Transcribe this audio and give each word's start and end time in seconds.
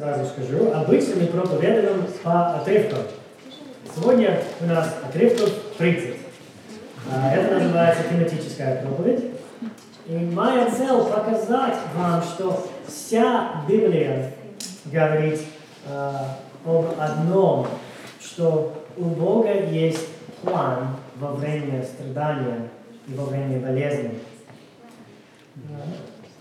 сразу 0.00 0.24
скажу, 0.26 0.72
обычно 0.72 1.16
мы 1.16 1.26
проповедуем 1.26 2.06
по 2.22 2.56
отрывкам. 2.56 3.00
Сегодня 3.94 4.40
у 4.60 4.66
нас 4.66 4.94
отрывков 5.06 5.52
30. 5.76 6.16
А, 7.12 7.34
Это 7.34 7.58
называется 7.58 8.04
тематическая 8.08 8.82
проповедь. 8.82 9.24
И 10.06 10.16
моя 10.16 10.70
цель 10.70 11.02
показать 11.02 11.76
вам, 11.94 12.22
что 12.22 12.66
вся 12.86 13.62
Библия 13.68 14.32
говорит 14.86 15.40
а, 15.86 16.38
об 16.64 16.86
одном, 16.98 17.66
что 18.20 18.72
у 18.96 19.04
Бога 19.04 19.52
есть 19.52 20.08
план 20.42 20.96
во 21.16 21.32
время 21.32 21.84
страдания 21.84 22.70
и 23.06 23.12
во 23.12 23.26
время 23.26 23.60
болезни. 23.60 24.18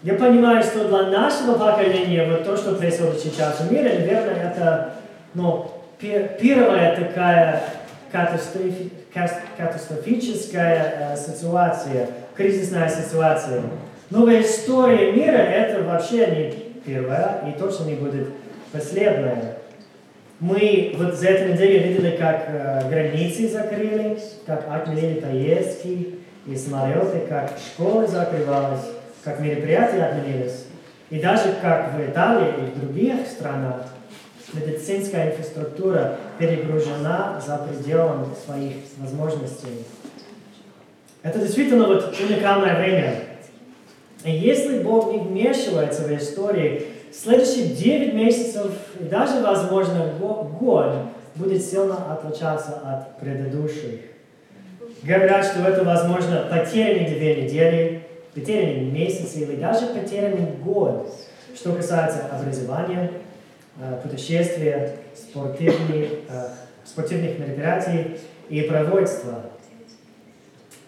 Я 0.02 0.14
понимаю, 0.14 0.64
что 0.64 0.88
для 0.88 1.04
нашего 1.08 1.58
поколения 1.58 2.26
вот 2.26 2.46
то, 2.46 2.56
что 2.56 2.76
происходит 2.76 3.20
сейчас 3.20 3.60
в 3.60 3.72
мире, 3.72 4.00
наверное, 4.00 4.52
это 4.52 4.94
ну, 5.34 5.70
пер- 6.00 6.38
первая 6.40 6.96
такая 6.96 7.62
катастрофи- 8.12 8.92
катастрофическая 9.58 11.14
э, 11.14 11.18
ситуация, 11.18 12.08
кризисная 12.36 12.88
ситуация. 12.90 13.62
Но 14.10 14.26
в 14.26 14.30
истории 14.30 15.12
мира 15.12 15.38
это 15.38 15.84
вообще 15.84 16.28
не 16.28 16.52
первая 16.86 17.42
и 17.48 17.60
точно 17.60 17.84
не 17.86 17.96
будет 17.96 18.30
последняя. 18.72 19.56
Мы 20.40 20.96
вот 20.98 21.16
за 21.16 21.28
эту 21.28 21.54
неделю 21.54 21.90
видели, 21.90 22.16
как 22.16 22.46
э, 22.48 22.90
границы 22.90 23.50
закрыли, 23.50 24.18
как 24.46 24.66
отменили 24.72 25.20
поездки 25.20 26.16
и 26.48 26.56
самолеты, 26.56 27.20
как 27.28 27.52
школы 27.58 28.08
закрывались, 28.08 28.86
как 29.24 29.40
мероприятия 29.40 30.04
отменились. 30.04 30.66
И 31.10 31.20
даже 31.20 31.54
как 31.62 31.94
в 31.96 32.02
Италии 32.10 32.50
и 32.60 32.72
в 32.72 32.80
других 32.80 33.28
странах 33.28 33.86
медицинская 34.54 35.32
инфраструктура 35.32 36.18
перегружена 36.38 37.42
за 37.46 37.58
пределом 37.58 38.34
своих 38.46 38.74
возможностей. 38.98 39.86
Это 41.22 41.40
действительно 41.40 41.86
вот 41.88 42.16
уникальное 42.20 42.78
время. 42.80 43.16
И 44.24 44.32
если 44.32 44.80
Бог 44.80 45.12
не 45.12 45.20
вмешивается 45.20 46.04
в 46.04 46.12
истории, 46.16 46.88
следующие 47.14 47.68
9 47.68 48.14
месяцев 48.14 48.72
и 49.00 49.04
даже, 49.04 49.42
возможно, 49.42 50.14
го- 50.20 50.44
год 50.60 50.94
будет 51.36 51.64
сильно 51.64 52.14
отличаться 52.14 52.82
от 52.86 53.18
предыдущих. 53.20 54.02
Говорят, 55.04 55.46
что 55.46 55.62
это, 55.68 55.84
возможно, 55.84 56.48
потерянные 56.50 57.16
две 57.16 57.44
недели, 57.44 58.02
потерянный 58.40 58.90
месяц 58.90 59.36
или 59.36 59.56
даже 59.56 59.88
потерянный 59.88 60.52
год, 60.64 61.14
что 61.56 61.74
касается 61.74 62.28
образования, 62.32 63.12
э, 63.80 64.00
путешествия, 64.02 64.98
спортивных, 65.16 66.10
э, 66.30 66.50
спортивных 66.86 67.40
мероприятий 67.40 68.18
и 68.50 68.62
проводства. 68.62 69.44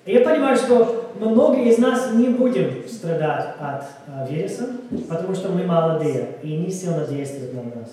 Я 0.06 0.22
понимаю, 0.22 0.56
что 0.56 1.12
многие 1.20 1.70
из 1.70 1.78
нас 1.78 2.12
не 2.14 2.30
будем 2.30 2.88
страдать 2.88 3.56
от 3.60 3.84
э, 4.08 4.34
вируса, 4.34 4.70
потому 5.10 5.36
что 5.36 5.50
мы 5.50 5.64
молодые 5.64 6.30
и 6.42 6.56
не 6.56 6.72
сильно 6.72 7.06
действует 7.06 7.54
на 7.54 7.64
нас. 7.64 7.92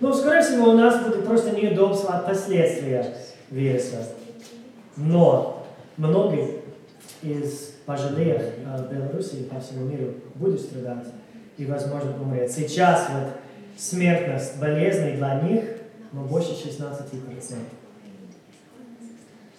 Но, 0.00 0.12
скорее 0.12 0.42
всего, 0.42 0.70
у 0.70 0.72
нас 0.72 1.02
будет 1.02 1.24
просто 1.24 1.52
неудобство 1.52 2.14
от 2.14 2.26
последствий 2.26 3.00
вируса. 3.50 4.08
Но 4.96 5.66
многие 5.96 6.60
из 7.22 7.74
пожилых 7.84 8.40
э, 8.40 8.76
в 8.78 8.92
Беларуси 8.92 9.44
по 9.44 9.60
всему 9.60 9.86
миру 9.86 10.14
будут 10.34 10.60
страдать 10.60 11.06
и, 11.56 11.64
возможно, 11.64 12.14
умереть. 12.20 12.52
Сейчас 12.52 13.08
вот 13.12 13.32
смертность 13.76 14.58
болезней 14.58 15.12
для 15.12 15.40
них 15.40 15.64
ну, 16.12 16.22
больше 16.22 16.52
16%. 16.52 17.56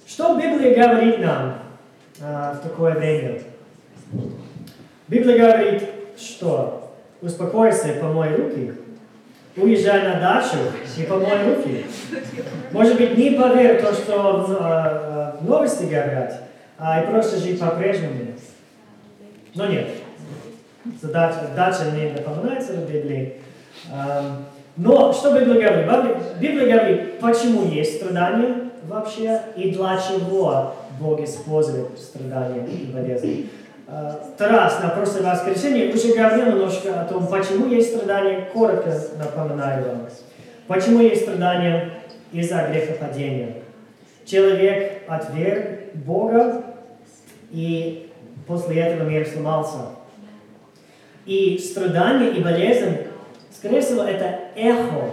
Что 0.06 0.40
Библия 0.40 0.74
говорит 0.76 1.20
нам 1.20 1.60
э, 2.20 2.54
в 2.56 2.68
такое 2.68 2.96
время? 2.96 3.42
Библия 5.08 5.38
говорит, 5.38 5.84
что 6.18 6.94
успокойся 7.22 7.94
помой 8.00 8.36
руки, 8.36 8.74
уезжай 9.56 10.04
на 10.04 10.20
дачу 10.20 10.58
и 10.98 11.04
помой 11.04 11.56
руки. 11.56 11.86
Может 12.72 12.98
быть, 12.98 13.18
не 13.18 13.32
поверь 13.32 13.82
то, 13.82 13.94
что 13.94 14.46
в, 14.48 14.52
э, 14.52 15.42
в 15.42 15.50
новости 15.50 15.84
говорят, 15.84 16.47
а 16.78 17.02
и 17.02 17.08
просто 17.08 17.38
жить 17.38 17.60
по-прежнему. 17.60 18.14
Но 19.56 19.66
нет. 19.66 19.90
Задача, 21.02 21.50
дача 21.56 21.92
не 21.94 22.12
напоминается 22.12 22.74
в 22.74 22.90
Библии. 22.90 23.42
Эм, 23.92 24.46
Но 24.78 25.12
что 25.12 25.38
Библия 25.38 25.84
говорит? 25.84 26.18
Библия 26.40 26.78
говорит, 26.78 27.20
почему 27.20 27.68
есть 27.68 27.98
страдания 27.98 28.70
вообще 28.88 29.42
и 29.56 29.72
для 29.72 29.98
чего 29.98 30.76
Бог 31.00 31.20
использует 31.22 31.98
страдания 31.98 32.66
и 32.66 32.86
болезни. 32.86 33.50
Э, 33.88 34.14
Тарас 34.38 34.82
на 34.82 34.90
прошлое 34.90 35.32
воскресенье 35.32 35.94
уже 35.94 36.14
говорил 36.14 36.48
немножко 36.48 37.02
о 37.02 37.06
том, 37.06 37.28
почему 37.28 37.68
есть 37.68 37.96
страдания, 37.96 38.48
коротко 38.54 38.94
напоминаю 39.18 39.88
вам. 39.88 40.08
Почему 40.68 41.02
есть 41.02 41.24
страдания 41.24 41.92
из-за 42.32 42.68
грехопадения. 42.70 43.54
Человек 44.28 45.04
отверг 45.08 45.94
Бога, 45.94 46.62
и 47.50 48.12
после 48.46 48.82
этого 48.82 49.08
мир 49.08 49.26
сломался. 49.26 49.92
И 51.26 51.58
страдания 51.58 52.32
и 52.32 52.44
болезнь, 52.44 52.98
скорее 53.52 53.80
всего, 53.80 54.04
это 54.04 54.40
эхо 54.58 55.12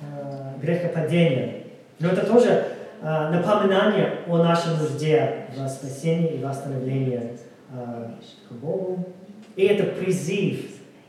э, 0.00 0.52
грехопадения. 0.62 1.64
Но 1.98 2.08
это 2.08 2.24
тоже 2.24 2.64
э, 3.02 3.28
напоминание 3.28 4.20
о 4.26 4.38
нашей 4.38 4.74
нужде 4.78 5.46
в 5.54 5.68
спасении 5.68 6.36
и 6.36 6.42
восстановлении 6.42 7.36
э, 7.70 8.10
к 8.48 8.52
Богу. 8.52 9.06
И 9.54 9.66
это 9.66 9.84
призыв 9.84 10.60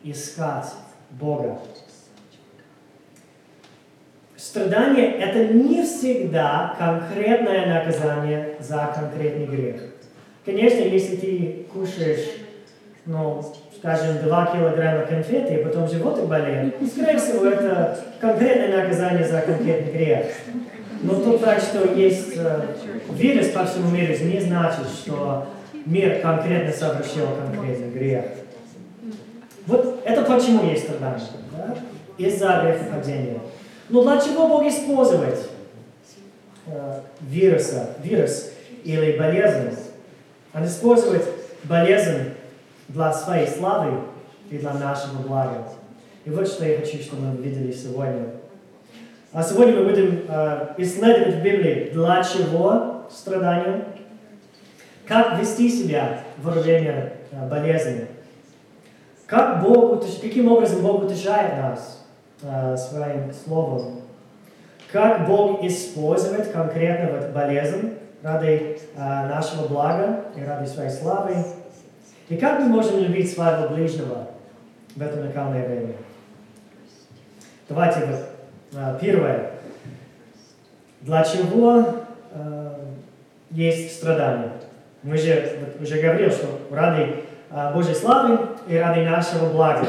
искать 0.03 0.68
Бога. 1.12 1.59
Страдание– 4.41 5.18
это 5.19 5.53
не 5.53 5.84
всегда 5.84 6.75
конкретное 6.79 7.68
наказание 7.68 8.56
за 8.59 8.91
конкретный 8.96 9.46
грех. 9.46 9.81
Конечно, 10.44 10.79
если 10.79 11.16
ты 11.16 11.66
кушаешь, 11.72 12.28
ну, 13.06 13.46
скажем, 13.78 14.18
2 14.24 14.46
килограмма 14.47 15.06
конфеты, 15.06 15.53
и 15.53 15.63
потом 15.63 15.88
животик 15.88 16.25
болеет, 16.25 16.74
скорее 16.91 17.19
всего, 17.19 17.46
это 17.46 18.00
конкретное 18.19 18.81
наказание 18.81 19.28
за 19.28 19.41
конкретный 19.41 19.94
грех. 19.94 20.25
Но 21.03 21.22
тот 21.22 21.40
факт, 21.41 21.62
что 21.62 21.94
есть 21.94 22.34
э, 22.35 22.62
вирус 23.12 23.50
по 23.50 23.63
всему 23.66 23.91
миру, 23.91 24.13
не 24.24 24.40
значит, 24.40 24.88
что 25.03 25.50
мир 25.85 26.19
конкретно 26.19 26.72
совершил 26.72 27.28
конкретный 27.46 27.91
грех. 27.91 28.25
Вот 29.68 30.01
это 30.03 30.24
почему 30.24 30.68
есть 30.68 30.85
страдания. 30.85 31.22
Да? 31.56 31.75
Из-за 32.18 32.63
грехопадения. 32.63 33.40
Но 33.91 34.03
для 34.03 34.22
чего 34.22 34.47
Бог 34.47 34.63
использует 34.63 35.38
э, 36.66 37.02
вируса, 37.19 37.90
вирус 38.02 38.52
или 38.85 39.18
болезнь? 39.18 39.78
Он 40.53 40.66
использует 40.66 41.25
болезнь 41.66 42.31
для 42.88 43.12
своей 43.12 43.47
славы 43.47 44.00
и 44.50 44.57
для 44.57 44.74
нашего 44.74 45.22
блага. 45.22 45.68
И 46.24 46.30
вот 46.30 46.47
что 46.47 46.66
я 46.66 46.78
хочу, 46.78 47.01
чтобы 47.01 47.24
мы 47.24 47.38
видели 47.41 47.74
сегодня. 47.74 48.28
А 49.34 49.44
сегодня 49.44 49.75
мы 49.75 49.90
будем 49.90 50.22
э, 50.28 50.68
исследовать 50.78 51.35
в 51.35 51.44
Библии, 51.44 51.90
для 51.91 52.24
чего 52.24 53.07
страдания, 53.12 53.85
как 55.06 55.38
вести 55.38 55.69
себя 55.69 56.22
во 56.38 56.51
время 56.51 57.13
э, 57.31 57.50
болезни, 57.50 58.07
как 59.25 59.62
Бог, 59.62 60.01
каким 60.22 60.50
образом 60.50 60.81
Бог 60.81 61.03
утешает 61.03 61.57
нас 61.57 62.00
э, 62.44 62.78
своим 62.78 63.33
словом, 63.33 64.01
как 64.92 65.27
Бог 65.27 65.63
использует 65.63 66.51
конкретно 66.51 67.18
вот 67.18 67.30
болезнь 67.31 67.94
ради 68.21 68.80
э, 68.95 68.98
нашего 68.98 69.68
блага 69.68 70.25
и 70.36 70.44
ради 70.44 70.68
своей 70.68 70.89
славы, 70.89 71.36
и 72.30 72.38
как 72.38 72.60
мы 72.60 72.68
можем 72.68 73.00
любить 73.00 73.33
своего 73.33 73.69
ближнего 73.69 74.27
в 74.95 75.01
это 75.01 75.18
накальное 75.18 75.68
время. 75.68 75.95
Давайте 77.68 78.06
вот 78.06 78.19
э, 78.74 78.98
первое. 79.00 79.51
Для 81.01 81.24
чего 81.24 81.86
э, 82.31 82.75
есть 83.50 83.98
страдания? 83.98 84.51
Мы 85.04 85.18
же 85.18 85.57
вот 85.60 85.81
уже 85.81 86.00
говорили, 86.00 86.30
что 86.30 86.48
ради 86.69 87.24
э, 87.50 87.74
Божьей 87.74 87.95
славы 87.95 88.39
и 88.68 88.75
ради 88.75 89.00
нашего 89.00 89.50
блага. 89.51 89.88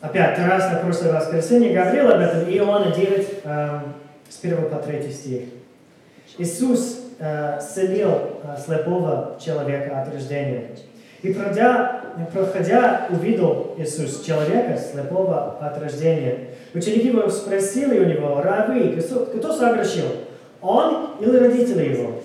Опять, 0.00 0.36
Тарас 0.36 0.70
на 0.72 0.78
прошлое 0.78 1.14
воскресенье 1.14 1.72
говорил 1.72 2.10
об 2.10 2.20
этом, 2.20 2.48
Иоанна 2.50 2.92
9, 2.92 3.28
э, 3.44 3.80
с 4.28 4.38
1 4.42 4.68
по 4.68 4.76
3 4.76 5.10
стих. 5.10 5.42
Иисус 6.38 7.00
э, 7.18 7.58
исцелил 7.58 8.10
э, 8.10 8.56
слепого 8.62 9.38
человека 9.42 10.02
от 10.02 10.12
рождения. 10.12 10.66
И 11.22 11.32
пройдя 11.32 12.02
проходя, 12.32 13.06
увидел 13.10 13.74
Иисус 13.78 14.22
человека 14.22 14.78
слепого 14.78 15.56
от 15.60 15.82
рождения. 15.82 16.48
Ученики 16.74 17.08
его 17.08 17.28
спросили 17.28 17.98
у 17.98 18.04
него, 18.06 18.42
Рави, 18.42 19.00
кто, 19.00 19.26
кто 19.26 19.52
согрешил? 19.52 20.06
Он 20.60 21.10
или 21.20 21.36
родители 21.36 21.90
его? 21.90 22.20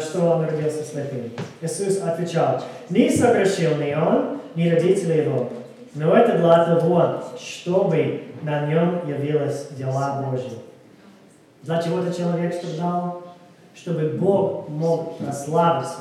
что 0.00 0.20
он 0.30 0.46
родился 0.46 0.82
слепым. 0.82 1.30
Иисус 1.60 2.00
отвечал, 2.00 2.62
не 2.88 3.10
согрешил 3.10 3.76
ни 3.76 3.92
он, 3.92 4.40
ни 4.54 4.70
родители 4.70 5.22
его, 5.22 5.50
но 5.94 6.16
это 6.16 6.38
для 6.38 6.64
того, 6.64 7.22
чтобы 7.38 8.24
на 8.42 8.66
нем 8.66 9.08
явилась 9.08 9.68
дела 9.70 10.22
Божьи. 10.22 10.58
Для 11.62 11.80
чего 11.80 12.00
этот 12.00 12.16
человек 12.16 12.52
страдал? 12.52 13.22
Чтобы 13.74 14.10
Бог 14.10 14.68
мог 14.68 15.18
прославиться, 15.18 16.00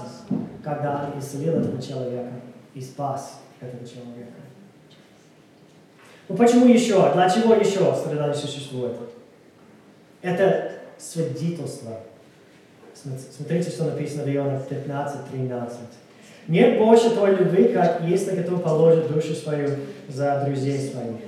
когда 0.64 1.10
Он 1.14 1.20
исцелил 1.20 1.56
этого 1.56 1.82
человека 1.82 2.34
и 2.74 2.82
спас 2.82 3.40
этого 3.60 3.88
человека. 3.88 4.34
Ну 6.28 6.36
почему 6.36 6.66
еще? 6.68 7.12
Для 7.14 7.30
чего 7.30 7.54
еще 7.54 7.96
страдание 7.96 8.36
существует? 8.36 8.98
Это 10.22 10.72
свидетельство. 10.98 12.00
Смотрите, 12.94 13.70
что 13.70 13.86
написано 13.86 14.24
в 14.24 14.30
Иоанна 14.30 14.60
15, 14.60 15.30
13. 15.32 15.80
Нет 16.48 16.78
больше 16.78 17.12
той 17.12 17.36
любви, 17.36 17.70
как 17.70 18.02
если 18.02 18.42
кто 18.42 18.58
положит 18.58 19.12
душу 19.12 19.34
свою 19.34 19.70
за 20.10 20.44
друзей 20.46 20.78
своих. 20.78 21.22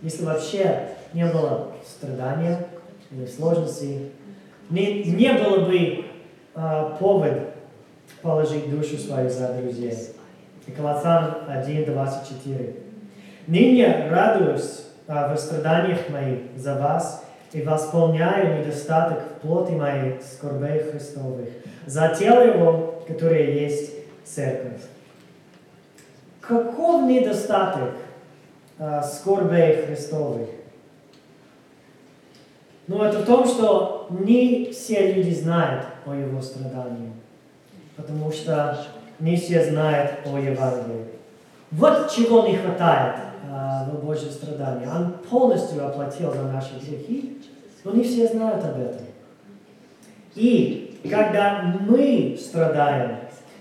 Если 0.00 0.24
вообще 0.24 0.90
не 1.12 1.26
было 1.26 1.72
страдания 1.84 2.66
или 3.10 3.26
сложностей, 3.26 4.12
не, 4.70 5.02
не 5.04 5.32
было 5.32 5.64
бы 5.64 6.04
э, 6.54 6.90
повод 7.00 7.32
положить 8.22 8.70
душу 8.70 8.96
свою 8.96 9.28
за 9.28 9.54
друзей. 9.54 9.94
И 10.66 10.70
Колоссянам 10.70 11.38
1, 11.48 11.86
24. 11.86 12.74
«Ныне 13.46 14.08
радуюсь 14.10 14.84
э, 15.08 15.34
в 15.34 15.38
страданиях 15.38 16.10
моих 16.10 16.40
за 16.56 16.74
вас 16.74 17.24
и 17.52 17.62
восполняю 17.62 18.60
недостаток 18.60 19.20
в 19.20 19.40
плоти 19.40 19.72
моей 19.72 20.20
скорбей 20.20 20.80
Христовых, 20.80 21.48
за 21.86 22.14
тело 22.16 22.42
Его, 22.42 23.02
которое 23.08 23.52
есть 23.52 23.97
церковь. 24.34 24.82
Каков 26.40 27.08
недостаток 27.08 27.94
э, 28.78 29.02
скорбей 29.02 29.82
Христовых? 29.86 30.48
Ну, 32.86 33.02
это 33.02 33.18
в 33.18 33.26
том, 33.26 33.46
что 33.46 34.06
не 34.10 34.70
все 34.72 35.12
люди 35.12 35.34
знают 35.34 35.84
о 36.06 36.14
Его 36.14 36.40
страдании, 36.40 37.12
потому 37.96 38.32
что 38.32 38.86
не 39.18 39.36
все 39.36 39.64
знают 39.70 40.12
о 40.24 40.38
Евангелии. 40.38 41.06
Вот 41.70 42.10
чего 42.10 42.46
не 42.46 42.56
хватает 42.56 43.16
э, 43.44 43.90
в 43.90 44.04
Божьем 44.04 44.30
страдании. 44.30 44.86
Он 44.86 45.12
полностью 45.28 45.86
оплатил 45.86 46.32
за 46.32 46.44
наши 46.44 46.74
грехи, 46.78 47.42
но 47.84 47.92
не 47.92 48.04
все 48.04 48.26
знают 48.26 48.64
об 48.64 48.80
этом. 48.80 49.06
И 50.34 50.98
когда 51.10 51.74
мы 51.80 52.38
страдаем, 52.40 53.18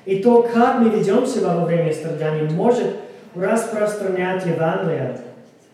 и 0.07 0.19
то, 0.19 0.42
как 0.42 0.80
мы 0.80 0.89
ведем 0.89 1.27
себя 1.27 1.54
во 1.54 1.65
время 1.65 1.94
страданий, 1.94 2.50
может 2.50 2.95
распространять 3.36 4.45
Евангелие 4.45 5.19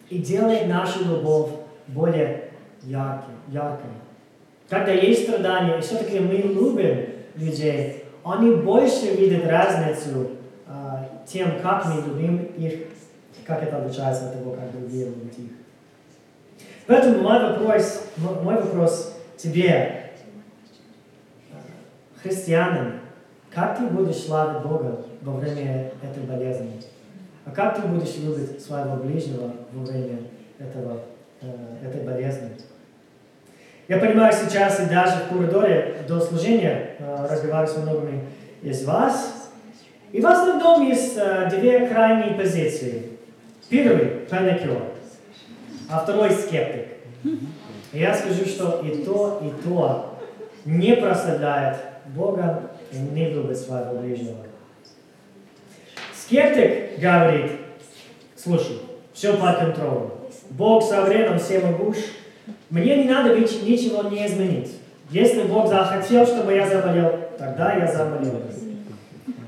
и 0.09 0.17
делать 0.17 0.67
нашу 0.67 1.05
любовь 1.05 1.51
более 1.85 2.45
яркой. 2.81 3.35
яркой. 3.49 3.91
Когда 4.67 4.91
есть 4.91 5.25
страдания, 5.25 5.79
все-таки 5.81 6.19
мы 6.19 6.33
любим 6.33 7.09
людей, 7.35 8.05
они 8.25 8.55
больше 8.55 9.13
видят 9.15 9.45
разницу 9.45 10.31
э, 10.67 10.71
тем, 11.27 11.59
как 11.61 11.85
мы 11.85 12.01
любим 12.01 12.37
их, 12.57 12.87
как 13.45 13.61
это 13.61 13.77
отличается 13.77 14.29
от 14.29 14.33
того, 14.39 14.53
как 14.55 14.71
другие 14.71 15.05
любят 15.05 15.37
их. 15.37 15.51
Поэтому 16.87 17.19
мой 17.19 17.39
вопрос, 17.39 18.07
мой 18.17 18.55
вопрос 18.55 19.15
тебе, 19.37 20.09
христианам, 22.23 23.02
как 23.53 23.77
ты 23.77 23.83
будешь 23.85 24.17
славить 24.17 24.63
Бога 24.63 25.05
во 25.21 25.33
время 25.33 25.91
этой 26.01 26.23
болезни? 26.23 26.81
А 27.45 27.51
как 27.51 27.75
ты 27.75 27.87
будешь 27.87 28.17
любить 28.17 28.61
своего 28.61 28.95
ближнего 28.95 29.51
во 29.71 29.85
время 29.85 30.19
этого, 30.59 31.01
э, 31.41 31.47
этой 31.85 32.01
болезни? 32.01 32.51
Я 33.87 33.97
понимаю 33.97 34.33
сейчас 34.33 34.79
и 34.79 34.85
даже 34.85 35.25
в 35.25 35.29
коридоре 35.29 35.97
до 36.07 36.19
служения 36.19 36.95
э, 36.99 37.27
разговариваю 37.29 37.67
с 37.67 37.77
многими 37.77 38.23
из 38.61 38.85
вас. 38.85 39.51
И 40.11 40.21
в 40.21 40.25
основном 40.25 40.87
есть 40.87 41.17
э, 41.17 41.49
две 41.49 41.87
крайние 41.87 42.35
позиции. 42.35 43.09
Первый– 43.69 44.05
паникер, 44.29 44.81
а 45.89 45.99
второй– 45.99 46.31
скептик. 46.31 46.87
И 47.91 47.99
я 47.99 48.15
скажу, 48.15 48.45
что 48.45 48.81
и 48.83 49.03
то, 49.03 49.41
и 49.43 49.63
то 49.63 50.19
не 50.65 50.95
прославляет 50.95 51.77
Бога 52.15 52.71
не 52.93 53.29
любит 53.29 53.57
своего 53.57 53.99
ближнего. 53.99 54.37
Скептик 56.15 56.99
говорит, 56.99 57.51
слушай, 58.35 58.79
все 59.13 59.35
под 59.35 59.57
контролем. 59.57 60.11
Бог 60.51 60.83
со 60.83 61.01
временем 61.01 61.39
всемогущ. 61.39 61.97
Мне 62.69 63.03
не 63.03 63.09
надо 63.09 63.37
ничего 63.37 64.09
не 64.09 64.25
изменить. 64.25 64.77
Если 65.09 65.43
Бог 65.43 65.67
захотел, 65.67 66.25
чтобы 66.25 66.53
я 66.53 66.67
заболел, 66.67 67.11
тогда 67.37 67.73
я 67.75 67.87
заболел. 67.91 68.41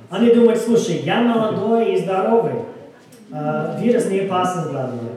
Они 0.10 0.32
думают, 0.32 0.60
слушай, 0.60 0.98
я 0.98 1.22
молодой 1.22 1.94
и 1.94 2.02
здоровый, 2.02 2.54
а, 3.32 3.78
вирус 3.82 4.06
не 4.06 4.22
опасен 4.22 4.70
для 4.70 4.82
меня. 4.82 5.16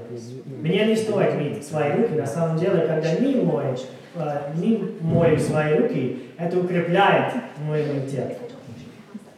Мне 0.60 0.86
не 0.86 0.96
стоит 0.96 1.34
мыть 1.34 1.66
свои 1.66 1.92
руки. 1.92 2.14
На 2.14 2.26
самом 2.26 2.58
деле, 2.58 2.80
когда 2.80 3.12
не 3.12 3.36
моешь, 3.36 3.80
а, 4.18 4.52
не 4.56 4.82
мою 5.00 5.38
свои 5.38 5.74
руки, 5.78 6.30
это 6.36 6.58
укрепляет 6.58 7.34
мой 7.64 7.82
иммунитет. 7.82 8.36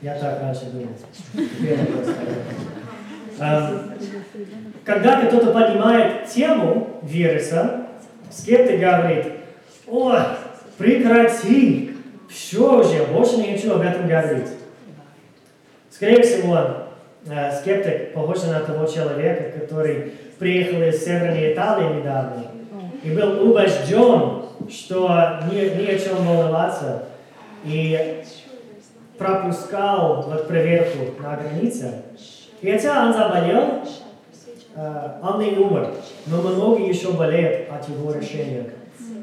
Я 0.03 0.15
так 0.15 0.41
раньше 0.41 0.67
думал. 0.73 0.89
Когда 4.85 5.27
кто-то 5.27 5.53
поднимает 5.53 6.27
тему 6.27 7.01
вируса, 7.03 7.87
скептик 8.31 8.81
говорит, 8.81 9.27
о, 9.87 10.19
прекрати, 10.79 11.97
все 12.29 12.81
уже, 12.81 13.05
больше 13.05 13.37
ничего 13.37 13.75
об 13.75 13.83
этом 13.83 14.09
говорить. 14.09 14.49
Скорее 15.91 16.23
всего, 16.23 16.59
э, 17.29 17.53
скептик 17.61 18.15
похож 18.15 18.43
на 18.45 18.61
того 18.61 18.87
человека, 18.87 19.59
который 19.59 20.13
приехал 20.39 20.83
из 20.83 21.05
Северной 21.05 21.53
Италии 21.53 22.01
недавно 22.01 22.47
и 23.03 23.11
был 23.11 23.51
убежден, 23.51 24.40
что 24.69 25.41
ни, 25.51 25.57
ни 25.57 25.87
о 25.87 25.99
чем 25.99 26.17
волноваться, 26.25 27.05
и 27.65 28.25
пропускал 29.19 30.23
вот 30.23 30.49
проверку 30.49 31.21
на 31.23 31.37
границе. 31.37 32.03
И 32.61 32.71
хотя 32.71 33.07
он 33.07 33.13
заболел, 33.13 33.85
э, 34.75 35.11
он 35.23 35.41
не 35.41 35.51
умер, 35.57 35.95
но 36.27 36.43
многие 36.43 36.89
еще 36.89 37.13
болеют 37.13 37.71
от 37.71 37.89
его 37.89 38.13
решения 38.13 38.71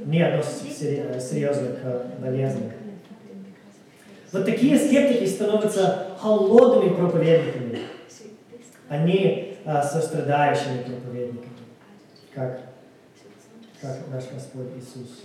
не 0.08 0.22
относятся 0.22 1.20
серьезно 1.20 1.68
к 1.68 2.22
болезни. 2.22 2.72
Вот 4.32 4.46
такие 4.46 4.78
скептики 4.78 5.26
становятся 5.26 6.08
холодными 6.20 6.94
проповедниками, 6.94 7.80
а 8.90 8.98
не 8.98 9.58
а, 9.66 9.84
сострадающими 9.84 10.84
проповедниками, 10.84 11.52
как, 12.34 12.62
как 13.82 13.92
наш 14.12 14.24
Господь 14.34 14.68
Иисус. 14.78 15.24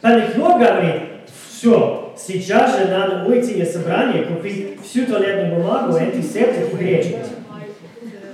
Паникер 0.00 0.36
говорит, 0.36 1.02
все, 1.26 2.14
сейчас 2.16 2.78
же 2.78 2.88
надо 2.88 3.24
уйти 3.24 3.60
из 3.60 3.72
собрания, 3.72 4.24
купить 4.24 4.80
всю 4.82 5.06
туалетную 5.06 5.56
бумагу, 5.56 5.96
антисептик 5.96 6.72
и 6.72 6.76
гречку. 6.76 7.18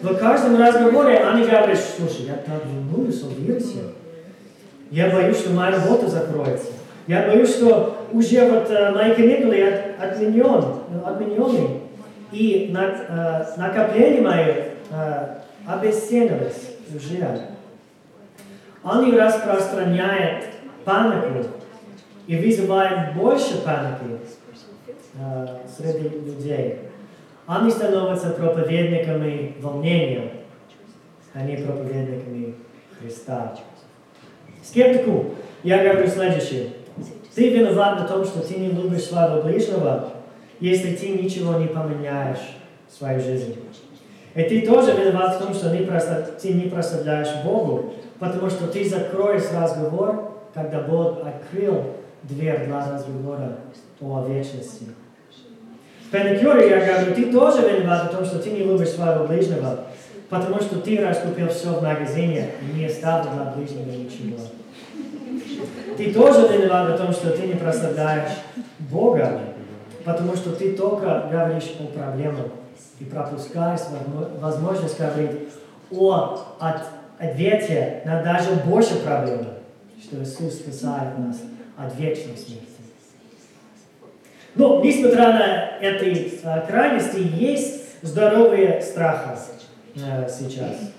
В 0.03 0.17
каждом 0.17 0.61
разговоре 0.61 1.19
они 1.19 1.45
говорят, 1.45 1.79
слушай, 1.97 2.27
я 2.27 2.35
так 2.35 2.63
волнуюсь 2.67 3.23
о 3.23 3.29
вирусе, 3.41 3.79
я 4.91 5.11
боюсь, 5.11 5.39
что 5.39 5.51
моя 5.51 5.73
работа 5.73 6.09
закроется. 6.09 6.67
Я 7.07 7.27
боюсь, 7.27 7.51
что 7.51 8.07
уже 8.13 8.49
вот 8.49 8.71
э, 8.71 8.91
мои 8.93 9.15
каникулы 9.15 9.63
от, 9.63 10.03
отменен, 10.03 10.65
отменены, 11.05 11.81
и 12.33 12.71
на, 12.73 12.85
э, 12.85 13.59
накопления 13.59 14.21
мои 14.23 14.53
э, 14.91 15.37
обесценились 15.67 16.77
уже. 16.95 17.54
Они 18.85 19.13
распространяют 19.17 20.45
панику 20.85 21.49
и 22.27 22.37
вызывают 22.37 23.15
больше 23.15 23.63
паники 23.63 24.21
э, 25.19 25.47
среди 25.75 26.09
людей. 26.11 26.81
Они 27.47 27.71
становятся 27.71 28.31
проповедниками 28.31 29.57
волнения, 29.61 30.33
а 31.33 31.43
не 31.43 31.57
проповедниками 31.57 32.57
Христа. 33.01 33.55
Скептику 34.63 35.35
я 35.63 35.83
говорю 35.83 36.07
следующее. 36.07 36.69
Ты 37.35 37.51
виноват 37.51 38.01
на 38.01 38.07
том, 38.07 38.25
что 38.25 38.47
ты 38.47 38.55
не 38.55 38.69
любишь 38.69 39.05
своего 39.05 39.43
ближнего, 39.43 40.11
если 40.61 40.95
ты 40.95 41.09
ничего 41.09 41.55
не 41.55 41.69
поменяешь 41.69 42.57
в 42.89 42.95
своей 42.95 43.19
жизни. 43.19 43.57
И 44.35 44.43
ты 44.43 44.67
тоже 44.67 44.93
виноват 44.93 45.37
в 45.37 45.45
том, 45.45 45.55
что 45.55 45.71
ты 45.71 46.53
не 46.53 46.69
прославляешь 46.69 47.43
Богу, 47.45 47.95
потому 48.19 48.51
что 48.51 48.67
ты 48.67 48.89
закроешь 48.89 49.45
разговор, 49.53 50.33
когда 50.55 50.81
Бог 50.81 51.19
открыл 51.27 51.85
дверь 52.23 52.67
для 52.67 52.93
разговора 52.93 53.57
о 54.01 54.27
вечности. 54.29 54.87
В 56.09 56.11
я 56.15 56.87
говорю, 56.87 57.15
ты 57.15 57.33
тоже 57.33 57.69
виноват 57.69 58.13
в 58.13 58.17
том, 58.17 58.25
что 58.25 58.39
ты 58.39 58.51
не 58.51 58.61
любишь 58.61 58.91
своего 58.91 59.27
ближнего, 59.27 59.81
потому 60.29 60.61
что 60.61 60.81
ты 60.81 61.05
раскупил 61.05 61.49
все 61.49 61.71
в 61.71 61.83
магазине 61.83 62.51
и 62.63 62.79
не 62.79 62.87
оставил 62.87 63.31
для 63.33 63.53
ближнего 63.57 63.91
ничего. 63.91 64.39
Ты 65.97 66.13
тоже 66.13 66.49
виноват 66.49 66.95
в 66.95 67.03
том, 67.03 67.13
что 67.13 67.31
ты 67.31 67.47
не 67.47 67.55
прославляешь 67.55 68.33
Бога, 68.79 69.41
потому 70.05 70.37
что 70.37 70.53
ты 70.53 70.73
только 70.77 71.29
говоришь 71.31 71.75
о 71.81 71.87
проблемах 71.87 72.47
и 73.01 73.05
пропускаешь 73.05 73.81
возможность 74.41 74.99
говорить 74.99 75.49
о 75.91 76.57
от, 76.61 76.83
ответе 77.19 78.03
на 78.05 78.23
даже 78.23 78.53
больше 78.67 78.97
проблем, 79.01 79.47
что 80.03 80.23
Иисус 80.23 80.55
спасает 80.55 81.19
нас 81.19 81.41
от 81.77 81.99
вечной 81.99 82.37
смерти. 82.37 82.69
Но, 84.55 84.83
несмотря 84.85 85.33
на 85.33 85.79
эти 85.81 86.41
э, 86.43 86.67
крайности, 86.67 87.19
есть 87.19 88.03
здоровые 88.03 88.81
страхи 88.81 89.31
э, 89.97 90.29
сейчас. 90.29 90.93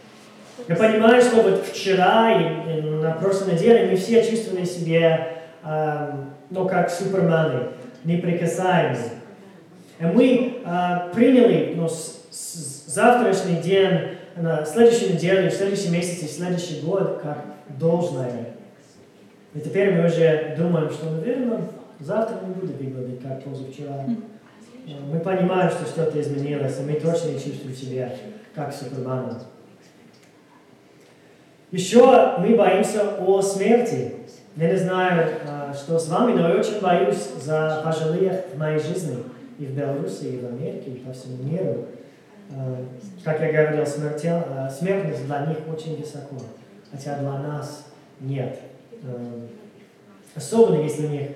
Я 0.68 0.76
понимаю, 0.76 1.22
что 1.22 1.42
вот 1.42 1.66
вчера 1.66 2.32
и, 2.32 2.82
на 2.82 3.12
прошлой 3.12 3.54
неделе 3.54 3.90
мы 3.90 3.96
все 3.96 4.30
чувствовали 4.30 4.66
себя, 4.66 5.30
э, 5.64 6.12
ну, 6.50 6.68
как 6.68 6.90
супермены, 6.90 7.68
неприкасаемые. 8.04 9.12
И 10.00 10.06
мы 10.06 10.62
э, 10.66 11.14
приняли 11.14 11.76
ну, 11.76 11.88
с, 11.88 12.28
с 12.32 12.88
завтрашний 12.88 13.62
день, 13.62 14.15
на 14.36 14.66
следующей 14.66 15.14
неделе, 15.14 15.50
в 15.50 15.54
следующем 15.54 15.94
месяце, 15.94 16.26
в 16.26 16.32
следующий 16.32 16.82
год 16.82 17.20
как 17.22 17.46
должное. 17.80 18.48
И 19.54 19.60
теперь 19.60 19.94
мы 19.94 20.08
уже 20.08 20.56
думаем, 20.58 20.90
что, 20.90 21.10
наверное, 21.10 21.62
завтра 22.00 22.46
не 22.46 22.54
будет 22.54 22.78
выглядеть 22.78 23.22
как 23.22 23.44
позавчера. 23.44 24.06
Мы 25.12 25.20
понимаем, 25.20 25.72
что 25.72 25.86
что-то 25.86 26.20
изменилось, 26.22 26.80
и 26.80 26.84
мы 26.84 26.94
точно 27.00 27.30
не 27.30 27.40
чувствуем 27.40 27.76
себя 27.76 28.12
как 28.54 28.74
суперменом. 28.74 29.40
Еще 31.72 32.36
мы 32.40 32.56
боимся 32.56 33.16
о 33.20 33.42
смерти. 33.42 34.14
Я 34.56 34.72
не 34.72 34.78
знаю, 34.78 35.30
а, 35.48 35.74
что 35.74 36.00
с 36.00 36.08
вами, 36.08 36.34
но 36.34 36.48
я 36.48 36.56
очень 36.56 36.80
боюсь 36.80 37.28
за 37.42 37.82
пожилых 37.84 38.46
в 38.54 38.58
моей 38.58 38.80
жизни 38.80 39.18
и 39.60 39.66
в 39.66 39.72
Беларуси, 39.72 40.26
и 40.26 40.40
в 40.40 40.46
Америке, 40.46 40.92
и 40.92 41.00
по 41.00 41.12
всему 41.12 41.44
миру. 41.44 41.86
А, 42.52 42.86
как 43.24 43.42
я 43.42 43.52
говорил, 43.52 43.84
а, 43.84 44.70
смертность 44.70 45.26
для 45.26 45.46
них 45.48 45.58
очень 45.72 45.98
высоко, 45.98 46.36
хотя 46.92 47.18
для 47.18 47.32
нас 47.32 47.86
нет. 48.20 48.60
Особенно 50.36 50.82
если 50.82 51.06
у 51.06 51.10
них 51.10 51.30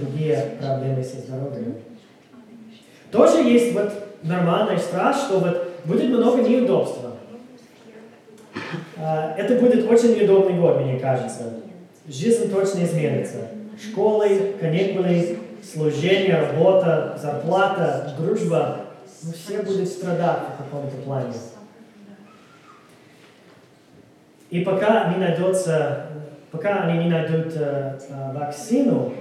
другие 0.00 0.56
проблемы 0.60 1.02
со 1.02 1.20
здоровьем. 1.20 1.76
Тоже 3.10 3.42
есть 3.42 3.74
вот 3.74 3.92
нормальный 4.22 4.78
страх, 4.78 5.16
что 5.16 5.38
вот 5.38 5.70
будет 5.84 6.10
много 6.10 6.42
неудобства. 6.42 7.12
Это 8.96 9.54
будет 9.56 9.88
очень 9.90 10.16
неудобный 10.18 10.58
год, 10.58 10.80
мне 10.80 10.98
кажется. 10.98 11.54
Жизнь 12.08 12.50
точно 12.50 12.84
изменится. 12.84 13.48
Школы, 13.80 14.54
каникулы, 14.60 15.38
служение, 15.62 16.36
работа, 16.36 17.18
зарплата, 17.20 18.14
дружба. 18.18 18.83
Ну, 19.26 19.32
все 19.32 19.62
будут 19.62 19.88
страдать 19.88 20.40
в 20.54 20.64
каком-то 20.64 20.96
плане. 20.98 21.32
И 24.50 24.60
пока 24.60 25.10
не 25.12 25.16
найдется, 25.18 26.08
пока 26.50 26.82
они 26.82 27.04
не 27.04 27.10
найдут 27.10 27.54
э, 27.56 27.98
э, 28.06 28.32
вакцину, 28.34 29.14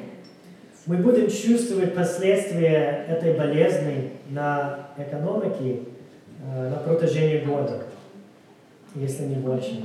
мы 0.87 0.97
будем 0.97 1.29
чувствовать 1.29 1.95
последствия 1.95 3.05
этой 3.07 3.33
болезни 3.33 4.11
на 4.29 4.87
экономике 4.97 5.83
э, 6.45 6.69
на 6.69 6.75
протяжении 6.75 7.45
года, 7.45 7.83
если 8.95 9.23
не 9.23 9.35
больше. 9.35 9.81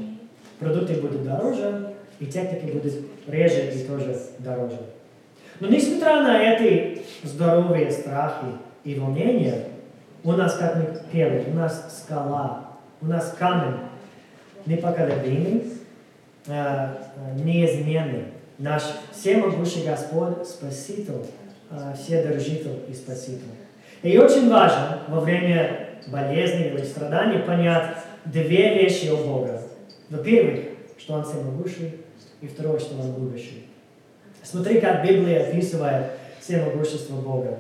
Продукты 0.59 0.95
будут 0.95 1.25
дороже, 1.25 1.95
и 2.19 2.27
техника 2.27 2.67
будет 2.67 2.95
реже 3.29 3.71
и 3.73 3.85
тоже 3.85 4.17
дороже. 4.41 4.81
Но 5.61 5.69
несмотря 5.69 6.23
на 6.23 6.43
эти 6.43 7.03
здоровые 7.23 7.93
страхи 7.93 8.47
и 8.83 8.99
волнения, 8.99 9.78
у 10.25 10.33
нас, 10.33 10.57
как 10.57 10.77
мы 10.77 11.01
пели, 11.13 11.51
у 11.51 11.55
нас 11.55 12.03
скала, 12.03 12.69
у 13.01 13.07
нас 13.07 13.35
камень 13.39 13.77
непоколебимый, 14.67 15.65
э, 16.47 16.89
неизменный. 17.37 18.25
Наш 18.59 18.83
всемогущий 19.13 19.85
Господь, 19.85 20.47
Спаситель, 20.47 21.27
э, 21.71 21.95
Вседержитель 21.97 22.81
и 22.89 22.95
Спаситель. 22.95 23.45
И 24.03 24.19
очень 24.19 24.51
важно 24.51 25.01
во 25.09 25.21
время 25.21 25.89
болезни 26.09 26.67
или 26.67 26.85
страданий 26.85 27.39
понять 27.39 27.97
две 28.25 28.75
вещи 28.75 29.07
о 29.09 29.17
Боге. 29.17 29.61
Во-первых, 30.11 30.61
что 30.99 31.15
Он 31.15 31.25
всемогущий, 31.25 31.99
и 32.41 32.47
второе, 32.47 32.79
что 32.79 32.95
Он 33.01 33.13
будущий. 33.13 33.67
Смотри, 34.43 34.81
как 34.81 35.07
Библия 35.07 35.49
описывает 35.49 36.07
всемогущество 36.41 37.17
Бога. 37.17 37.59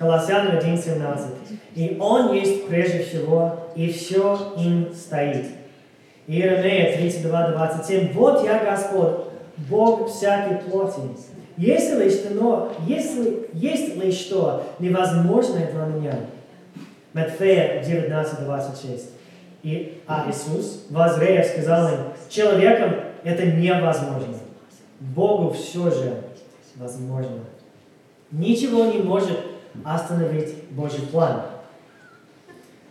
Колоссянам 0.00 0.56
1.17. 0.56 1.26
«И 1.74 1.98
Он 2.00 2.32
есть 2.32 2.66
прежде 2.66 3.02
всего, 3.02 3.68
и 3.76 3.92
все 3.92 4.54
им 4.56 4.94
стоит». 4.94 5.48
Иеремия 6.26 6.96
32.27. 6.96 8.14
«Вот 8.14 8.42
я 8.42 8.64
Господь, 8.64 9.26
Бог 9.68 10.08
всякой 10.08 10.56
плоти. 10.56 11.00
Если 11.58 12.02
ли 12.02 12.10
что, 12.10 12.32
но, 12.32 12.72
если, 12.86 13.50
есть 13.52 13.94
ли 13.96 14.10
что 14.10 14.64
невозможное 14.78 15.70
для 15.70 15.84
меня?» 15.84 16.14
Матфея 17.12 17.82
19.26. 17.82 19.02
И, 19.62 20.00
а 20.06 20.30
Иисус, 20.30 20.86
возрея, 20.88 21.44
сказал 21.44 21.88
им, 21.88 22.00
человеком 22.30 22.94
это 23.22 23.44
невозможно. 23.44 24.38
Богу 24.98 25.50
все 25.50 25.90
же 25.90 26.22
возможно. 26.76 27.40
Ничего 28.30 28.86
не 28.86 28.98
может 29.02 29.49
остановить 29.84 30.70
Божий 30.70 31.06
план. 31.06 31.42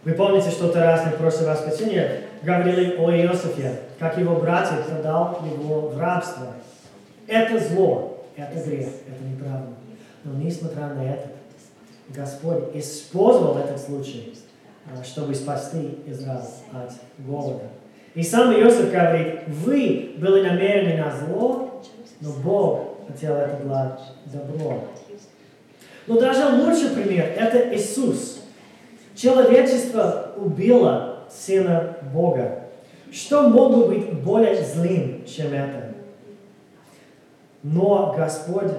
Вы 0.03 0.13
помните, 0.13 0.49
что-то 0.49 0.79
раз 0.79 1.05
на 1.05 1.11
прошлый 1.11 1.47
раз 1.47 1.65
воскресенье 1.65 2.21
говорили 2.41 2.95
о 2.97 3.11
Иосифе, 3.11 3.81
как 3.99 4.17
его 4.17 4.35
братья 4.35 4.77
продал 4.77 5.39
его 5.43 5.89
в 5.89 5.99
рабство. 5.99 6.53
Это 7.27 7.59
зло, 7.59 8.25
это 8.35 8.63
грех, 8.63 8.87
это 9.07 9.23
неправда. 9.23 9.67
Но 10.23 10.33
несмотря 10.41 10.87
на 10.87 11.03
это, 11.03 11.27
Господь 12.09 12.75
использовал 12.75 13.57
этот 13.57 13.79
случай, 13.79 14.33
а, 14.85 15.03
чтобы 15.03 15.35
спасти 15.35 15.99
Израиль 16.07 16.41
от 16.71 16.93
голода. 17.19 17.65
И 18.15 18.23
сам 18.23 18.51
Иосиф 18.53 18.91
говорит, 18.91 19.41
вы 19.47 20.15
были 20.17 20.47
намерены 20.47 21.03
на 21.03 21.11
зло, 21.11 21.81
но 22.21 22.31
Бог 22.43 22.87
хотел 23.07 23.35
это 23.35 23.57
для 23.63 23.99
добро. 24.25 24.83
Но 26.09 26.19
даже 26.19 26.47
лучший 26.47 26.89
пример– 26.89 27.25
это 27.37 27.71
Иисус. 27.75 28.39
Человечество 29.13 30.33
убило 30.37 31.19
Сына 31.29 31.97
Бога. 32.11 32.63
Что 33.11 33.47
могло 33.47 33.85
быть 33.85 34.11
более 34.13 34.63
злым, 34.63 35.23
чем 35.25 35.53
это? 35.53 35.93
Но 37.61 38.15
Господь 38.17 38.71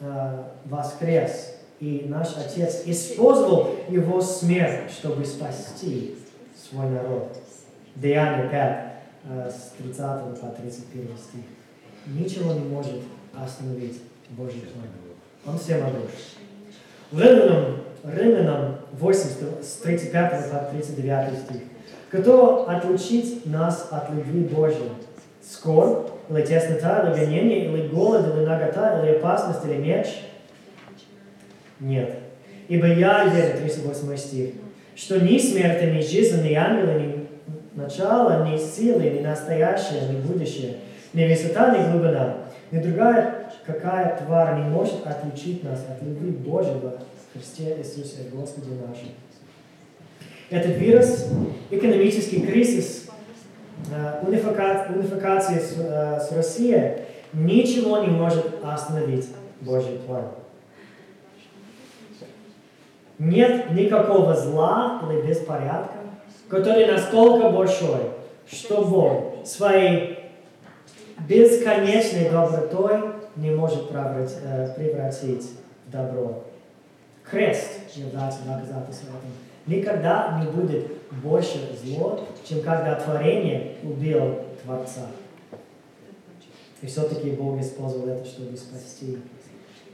э, 0.00 0.42
воскрес, 0.66 1.56
и 1.80 2.06
наш 2.08 2.36
Отец 2.36 2.82
использовал 2.86 3.70
Его 3.88 4.20
смерть, 4.20 4.92
чтобы 4.92 5.24
спасти 5.24 6.14
свой 6.56 6.88
народ. 6.90 7.36
Деяния 7.96 8.48
5, 9.26 9.52
с 9.52 9.72
30 9.78 10.40
по 10.40 10.46
31 10.46 11.08
стих. 11.18 11.44
Ничего 12.06 12.52
не 12.52 12.60
может 12.60 13.02
остановить 13.34 14.00
Божий 14.30 14.60
план. 14.60 14.86
Он 15.44 15.58
все 15.58 15.78
могущ. 15.78 16.36
Римлянам, 17.12 17.82
Римлянам 18.04 18.76
8, 18.92 19.20
с 19.62 19.72
35 19.82 20.50
по 20.50 20.58
39 20.72 21.38
стих. 21.38 21.60
Кто 22.10 22.68
отлучит 22.68 23.46
нас 23.46 23.88
от 23.90 24.10
любви 24.10 24.44
Божьей? 24.44 24.90
Скорбь, 25.42 26.08
или 26.30 26.42
теснота, 26.42 27.12
или 27.12 27.24
гонение, 27.24 27.66
или 27.66 27.88
голод, 27.88 28.34
или 28.34 28.44
нагота, 28.44 29.02
или 29.02 29.16
опасность, 29.16 29.64
или 29.64 29.74
меч? 29.74 30.06
Нет. 31.80 32.18
Ибо 32.68 32.86
я 32.86 33.24
верю, 33.26 33.58
38 33.58 34.16
стих, 34.16 34.50
что 34.94 35.20
ни 35.20 35.36
смерть, 35.38 35.82
ни 35.82 36.00
жизнь, 36.00 36.42
ни 36.42 36.54
ангелы, 36.54 37.00
ни 37.00 37.28
начало, 37.74 38.46
ни 38.46 38.56
силы, 38.56 39.02
ни 39.02 39.20
настоящее, 39.20 40.08
ни 40.08 40.20
будущее, 40.20 40.76
ни 41.12 41.26
высота, 41.26 41.76
ни 41.76 41.90
глубина, 41.90 42.36
ни 42.70 42.78
другая 42.78 43.41
какая 43.66 44.16
тварь 44.18 44.58
не 44.58 44.64
может 44.64 45.06
отличить 45.06 45.62
нас 45.64 45.84
от 45.88 46.02
любви 46.02 46.30
Божьего 46.30 46.94
в 46.98 47.32
Христе 47.32 47.76
Иисусе 47.78 48.28
Господе 48.32 48.70
нашем. 48.86 49.08
Этот 50.50 50.76
вирус, 50.76 51.28
экономический 51.70 52.42
кризис, 52.42 53.08
э, 53.90 54.22
унификация, 54.26 55.60
с, 55.60 55.74
э, 55.78 56.20
с 56.20 56.32
Россией, 56.32 57.04
ничего 57.32 57.98
не 57.98 58.08
может 58.08 58.62
остановить 58.62 59.28
Божий 59.60 59.98
план. 60.06 60.24
Нет 63.18 63.70
никакого 63.70 64.34
зла 64.34 65.00
или 65.08 65.22
беспорядка, 65.22 65.98
который 66.48 66.86
настолько 66.86 67.50
большой, 67.50 68.10
что 68.50 68.82
Бог 68.84 69.46
своей 69.46 70.18
бесконечной 71.28 72.30
добротой 72.30 73.11
не 73.36 73.50
может 73.50 73.90
э, 73.90 74.74
превратить 74.76 75.50
в 75.86 75.90
добро. 75.90 76.44
Крест 77.28 77.80
является 77.94 78.40
доказательством 78.42 79.16
Никогда 79.66 80.40
не 80.42 80.50
будет 80.50 80.86
больше 81.22 81.58
зло, 81.82 82.26
чем 82.44 82.62
когда 82.62 82.96
творение 82.96 83.76
убил 83.84 84.40
Творца. 84.62 85.06
И 86.80 86.86
все-таки 86.86 87.30
Бог 87.30 87.60
использовал 87.60 88.08
это, 88.08 88.24
чтобы 88.24 88.56
спасти 88.56 89.18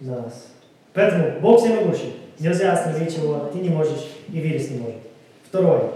нас. 0.01 0.47
Поэтому 0.95 1.41
Бог 1.41 1.61
всемогущий. 1.61 2.15
Нельзя 2.39 2.73
остановить 2.73 3.17
его, 3.17 3.51
ты 3.53 3.59
не 3.59 3.69
можешь, 3.69 4.09
и 4.29 4.39
вирус 4.39 4.71
не 4.71 4.79
может. 4.79 5.01
Второе. 5.45 5.91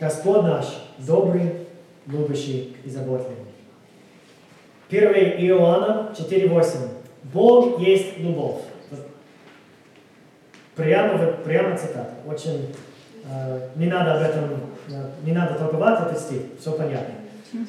Господь 0.00 0.42
наш 0.42 0.66
добрый, 0.98 1.66
любящий 2.06 2.76
и 2.84 2.90
заботливый. 2.90 3.47
1 4.90 5.12
Иоанна 5.46 6.14
4.8. 6.16 6.88
Бог 7.32 7.80
есть 7.80 8.18
любовь. 8.18 8.62
Прямо, 10.74 11.18
прямо 11.44 11.76
цитата. 11.76 12.10
Очень 12.26 12.74
э, 13.28 13.68
не 13.76 13.86
надо 13.86 14.14
об 14.14 14.22
этом, 14.22 14.44
э, 14.88 15.10
не 15.24 15.32
надо 15.32 15.54
толковать 15.54 16.00
этот 16.00 16.18
стих, 16.18 16.42
все 16.58 16.72
понятно. 16.72 17.14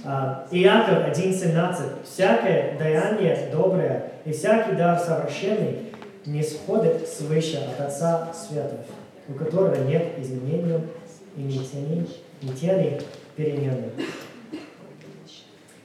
Uh, 0.03 0.45
Иаков 0.51 1.17
1.17. 1.17 2.03
«Всякое 2.03 2.77
даяние 2.77 3.49
доброе 3.51 4.11
и 4.25 4.31
всякий 4.33 4.75
дар 4.75 4.99
совершенный 4.99 5.93
не 6.25 6.43
сходит 6.43 7.07
свыше 7.07 7.57
от 7.57 7.87
Отца 7.87 8.27
Светов, 8.33 8.81
у 9.29 9.33
которого 9.33 9.75
нет 9.85 10.19
изменений 10.19 10.81
и 11.37 11.41
ни 11.41 11.57
тени, 11.59 12.07
ни 12.41 12.51
тени 12.51 12.99
перемены». 13.37 13.91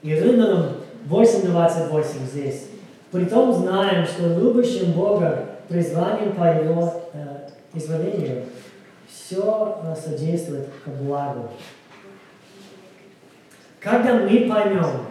И 0.02 0.10
Римлянам 0.10 0.76
8.28 1.08 2.04
здесь. 2.30 2.66
«Притом 3.10 3.52
знаем, 3.52 4.06
что 4.06 4.26
любящим 4.26 4.92
Бога 4.92 5.46
призванием 5.68 6.32
по 6.32 6.44
Его 6.44 7.02
э, 7.12 7.48
изволению 7.74 8.44
все 9.06 9.80
э, 9.82 9.94
содействует 9.94 10.68
к 10.84 10.88
благу». 10.88 11.50
Когда 13.80 14.14
мы 14.14 14.48
поймем 14.50 15.06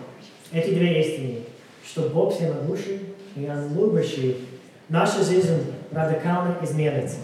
эти 0.51 0.73
две 0.73 1.01
истины, 1.01 1.39
что 1.85 2.09
Бог 2.09 2.33
всемогущий 2.33 3.01
и 3.35 3.47
Он 3.47 3.73
любящий, 3.75 4.47
наша 4.89 5.23
жизнь 5.23 5.73
радикально 5.91 6.57
изменится. 6.61 7.17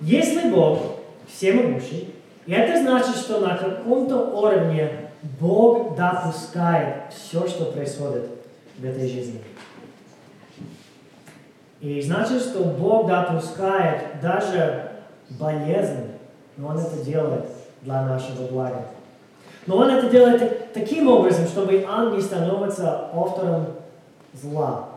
Если 0.00 0.50
Бог 0.50 1.00
всемогущий, 1.26 2.14
это 2.46 2.80
значит, 2.80 3.16
что 3.16 3.40
на 3.40 3.56
каком-то 3.56 4.16
уровне 4.30 5.10
Бог 5.40 5.96
допускает 5.96 7.12
все, 7.12 7.46
что 7.46 7.72
происходит 7.72 8.28
в 8.78 8.84
этой 8.84 9.08
жизни. 9.08 9.40
И 11.80 12.00
значит, 12.00 12.42
что 12.42 12.64
Бог 12.64 13.06
допускает 13.06 14.20
даже 14.20 14.90
болезнь, 15.30 16.10
но 16.56 16.68
Он 16.68 16.78
это 16.78 17.02
делает 17.04 17.46
для 17.82 18.02
нашего 18.02 18.46
блага. 18.46 18.84
Но 19.66 19.78
он 19.78 19.90
это 19.90 20.10
делает 20.10 20.72
таким 20.74 21.08
образом, 21.08 21.46
чтобы 21.46 21.86
он 21.88 22.14
не 22.14 22.20
становится 22.20 23.08
автором 23.14 23.66
зла. 24.34 24.90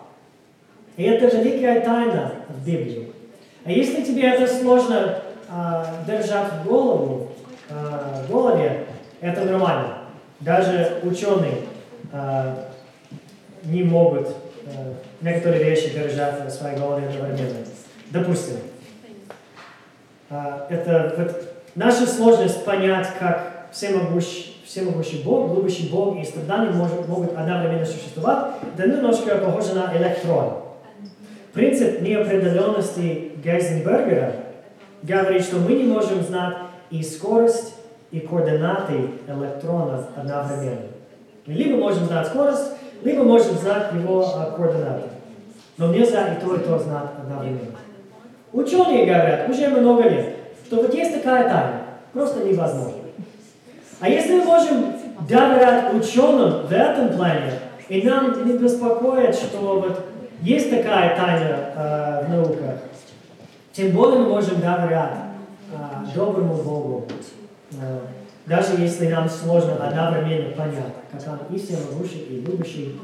И 0.98 1.04
это 1.04 1.36
великая 1.38 1.82
тайна 1.82 2.32
в 2.50 2.66
Библии. 2.66 3.14
А 3.64 3.72
если 3.72 4.04
тебе 4.04 4.24
это 4.24 4.48
сложно 4.48 5.20
э, 5.50 5.84
держать 6.06 6.52
в 6.54 6.68
голову, 6.68 7.30
э, 7.70 8.24
в 8.26 8.32
голове, 8.32 8.88
это 9.22 9.46
нормально. 9.46 9.97
Даже 10.40 11.00
ученые 11.04 11.64
э, 12.12 12.56
не 13.64 13.84
могут 13.84 14.28
э, 14.28 14.94
некоторые 15.22 15.64
вещи 15.64 15.90
держать 15.94 16.46
в 16.46 16.50
своей 16.52 16.78
голове 16.78 17.08
одновременно. 17.08 17.66
Допустим, 18.12 18.58
э, 20.30 20.36
это 20.70 21.16
вот, 21.18 21.54
наша 21.76 22.06
сложность 22.06 22.64
понять, 22.64 23.08
как 23.20 23.70
всемогущий 23.72 24.58
всемогущий 24.68 25.24
Бог, 25.24 25.56
любящий 25.56 25.88
Бог 25.88 26.20
и 26.20 26.26
страдания 26.26 26.72
может, 26.72 27.08
могут 27.08 27.32
одновременно 27.38 27.86
существовать, 27.86 28.56
это 28.78 28.88
немножко 28.88 29.38
похоже 29.38 29.74
на 29.74 29.96
электрон. 29.98 30.62
Принцип 31.54 32.02
неопределенности 32.02 33.32
Гейзенбергера 33.44 34.34
говорит, 35.04 35.44
что 35.44 35.58
мы 35.58 35.74
не 35.74 35.86
можем 35.86 36.22
знать 36.22 36.58
и 36.92 37.02
скорость, 37.02 37.76
и 38.12 38.20
координаты 38.20 39.12
электронов 39.28 40.06
одновременно. 40.16 40.88
Либо 41.46 41.78
можем 41.78 42.06
знать 42.06 42.28
скорость, 42.28 42.74
либо 43.04 43.24
можем 43.24 43.56
знать 43.56 43.94
его 43.94 44.22
координаты. 44.56 45.10
Но 45.78 45.94
нельзя 45.94 46.34
и 46.34 46.42
то, 46.42 46.56
и 46.56 46.60
то 46.60 46.80
знать 46.80 47.10
одновременно. 47.22 47.78
Ученые 48.54 49.06
говорят 49.06 49.50
уже 49.50 49.68
много 49.68 50.04
лет, 50.04 50.36
что 50.66 50.78
вот 50.78 50.94
есть 50.94 51.14
такая 51.14 51.44
тайна, 51.44 51.82
просто 52.14 52.44
невозможно. 52.44 53.04
А 54.00 54.10
если 54.10 54.40
мы 54.40 54.46
можем 54.46 54.94
доверять 55.28 55.94
ученым 55.94 56.66
в 56.66 56.72
этом 56.72 57.10
плане, 57.16 57.54
и 57.90 58.02
нам 58.02 58.46
не 58.46 58.58
беспокоит, 58.58 59.36
что 59.36 59.58
вот 59.58 60.06
есть 60.42 60.70
такая 60.70 61.16
тайна 61.16 61.58
э, 61.76 62.26
в 62.26 62.30
науках, 62.30 62.80
тем 63.74 63.92
более 63.92 64.20
мы 64.20 64.30
можем 64.30 64.60
доверять 64.60 65.18
э, 65.72 66.16
доброму 66.16 66.56
Богу, 66.56 67.08
даже 68.46 68.82
если 68.82 69.08
нам 69.08 69.30
сложно 69.30 69.76
одновременно 69.76 70.56
понять, 70.56 70.94
как 71.12 71.28
Он 71.28 71.56
и 71.56 71.60
всемогущий, 71.60 72.20
и 72.20 72.42
любящий, 72.42 73.00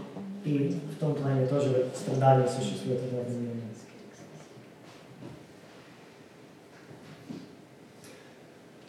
и 0.46 0.80
в 0.96 1.00
том 1.00 1.16
плане 1.16 1.46
тоже 1.48 1.88
страдания 1.96 2.48
существуют 2.48 3.02
одновременно. 3.04 3.62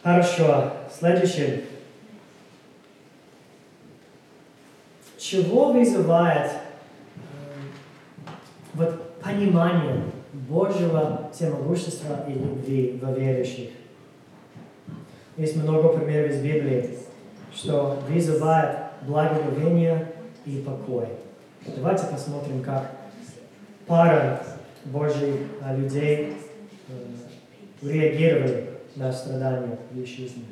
Хорошо, 0.01 0.73
следующее. 0.97 1.63
чего 5.25 5.71
вызывает 5.71 6.51
э, 6.51 7.19
вот 8.75 9.19
понимание 9.19 10.03
Божьего 10.33 11.29
всемогущества 11.33 12.25
и 12.27 12.33
любви 12.33 12.99
во 13.01 13.11
верующих. 13.11 13.69
Есть 15.37 15.57
много 15.57 15.89
примеров 15.89 16.31
из 16.31 16.41
Библии, 16.41 16.97
что 17.53 17.99
вызывает 18.07 18.77
благоговение 19.01 20.13
и 20.45 20.63
покой. 20.65 21.07
Давайте 21.75 22.05
посмотрим, 22.05 22.63
как 22.63 22.89
пара 23.85 24.41
Божьих 24.85 25.35
людей 25.77 26.37
реагировали 27.81 28.69
на 28.95 29.11
страдания 29.11 29.77
в 29.91 29.99
их 29.99 30.07
жизни. 30.07 30.45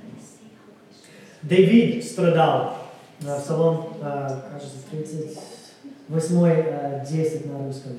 Давид 1.43 2.03
страдал 2.03 2.75
Псалом, 3.19 3.93
кажется, 4.01 4.79
38, 4.91 7.05
10 7.09 7.45
на 7.45 7.65
русском. 7.65 7.93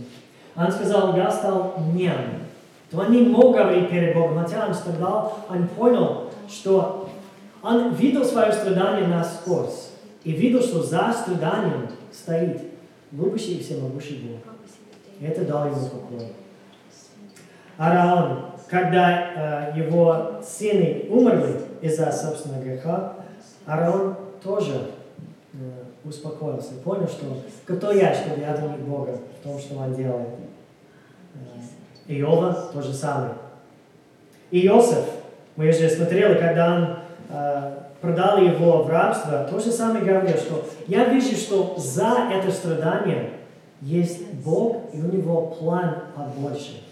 Он 0.54 0.70
сказал, 0.70 1.16
я 1.16 1.30
стал 1.30 1.76
нем. 1.94 2.42
То 2.90 2.98
он 2.98 3.10
не 3.10 3.22
мог 3.22 3.56
говорить 3.56 3.88
перед 3.88 4.14
Богом, 4.14 4.38
хотя 4.38 4.66
он 4.66 4.74
страдал, 4.74 5.38
он 5.48 5.66
понял, 5.68 6.30
что 6.48 7.08
он 7.62 7.94
видел 7.94 8.24
свое 8.24 8.52
страдание 8.52 9.08
насквозь 9.08 9.90
и 10.24 10.32
видел, 10.32 10.60
что 10.60 10.82
за 10.82 11.12
страданием 11.12 11.88
стоит 12.12 12.62
любящий 13.12 13.58
и 13.58 13.62
всемогущий 13.62 14.28
Бог. 14.28 14.54
И 15.20 15.24
это 15.24 15.44
дало 15.44 15.66
ему 15.66 15.88
покой. 15.88 16.32
Араон, 17.76 18.46
когда 18.68 19.72
э, 19.74 19.78
его 19.78 20.40
сыны 20.42 21.06
умерли 21.08 21.60
из-за 21.80 22.10
собственного 22.12 22.62
греха, 22.62 23.14
Араон 23.66 24.16
тоже 24.42 24.90
Э, 25.54 25.84
успокоился, 26.04 26.74
понял, 26.84 27.06
что 27.06 27.26
кто 27.64 27.92
я, 27.92 28.12
чтобы 28.12 28.40
я 28.40 28.56
думал 28.56 28.76
Бога 28.78 29.20
в 29.40 29.44
том, 29.44 29.56
что 29.58 29.76
Он 29.76 29.94
делает. 29.94 30.30
Э, 32.08 32.12
Иова 32.12 32.70
то 32.72 32.82
же 32.82 32.92
самое. 32.92 33.34
И 34.50 34.66
Иосиф, 34.66 35.04
мы 35.56 35.68
уже 35.68 35.88
смотрели, 35.88 36.34
когда 36.38 36.74
он 36.74 36.96
э, 37.30 37.72
продал 38.00 38.38
его 38.38 38.82
в 38.82 38.90
рабство, 38.90 39.46
то 39.50 39.58
же 39.60 39.70
самое 39.70 40.04
говорил, 40.04 40.36
что 40.36 40.66
я 40.88 41.04
вижу, 41.04 41.36
что 41.36 41.74
за 41.78 42.28
это 42.32 42.50
страдание 42.50 43.30
есть 43.80 44.32
Бог, 44.44 44.82
и 44.92 44.98
у 44.98 45.12
него 45.12 45.46
план 45.58 45.96
побольше. 46.16 46.82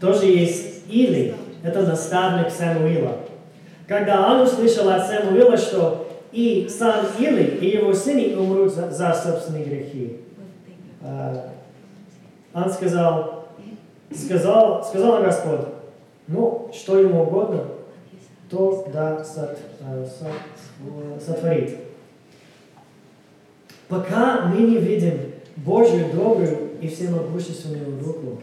Тоже 0.00 0.26
есть 0.26 0.84
Или, 0.88 1.34
Это 1.62 1.82
наставник 1.82 2.50
Самуила. 2.50 3.18
Когда 3.86 4.32
он 4.32 4.40
услышал 4.40 4.88
от 4.88 5.06
Самуила, 5.06 5.56
что 5.56 6.08
и 6.32 6.68
сам 6.70 7.06
Или, 7.18 7.58
и 7.60 7.76
его 7.76 7.92
сыны 7.92 8.36
умрут 8.36 8.72
за, 8.72 8.90
за 8.90 9.12
собственные 9.12 9.64
грехи, 9.64 10.16
а, 11.02 11.50
он 12.54 12.70
сказал, 12.70 13.48
сказал, 14.14 14.84
сказал 14.84 15.22
Господь, 15.22 15.60
ну, 16.30 16.70
что 16.72 16.96
ему 16.96 17.24
угодно, 17.24 17.64
то 18.48 18.88
да 18.92 19.24
сот, 19.24 19.58
э, 19.80 20.06
сотворит. 21.18 21.76
Пока 23.88 24.46
мы 24.46 24.62
не 24.62 24.76
видим 24.76 25.32
Божью 25.56 26.06
добрую 26.14 26.78
и 26.80 26.86
всемогущественную 26.86 27.98
руку 28.04 28.40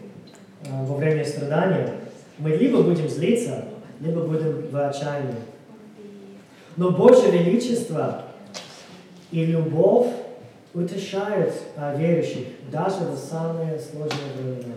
э, 0.65 0.86
во 0.86 0.97
время 0.97 1.23
страдания, 1.23 1.93
мы 2.38 2.50
либо 2.50 2.84
будем 2.84 3.08
злиться, 3.08 3.63
либо 4.02 4.21
будем 4.21 4.67
в 4.69 4.89
отчаянии. 4.89 5.36
Но 6.76 6.91
Божье 6.91 7.32
величество 7.32 8.23
и 9.32 9.45
любовь 9.45 10.08
утешают 10.73 11.54
верующих 11.95 12.47
даже 12.69 13.06
в 13.06 13.17
самые 13.17 13.80
сложные 13.80 14.34
времена. 14.36 14.76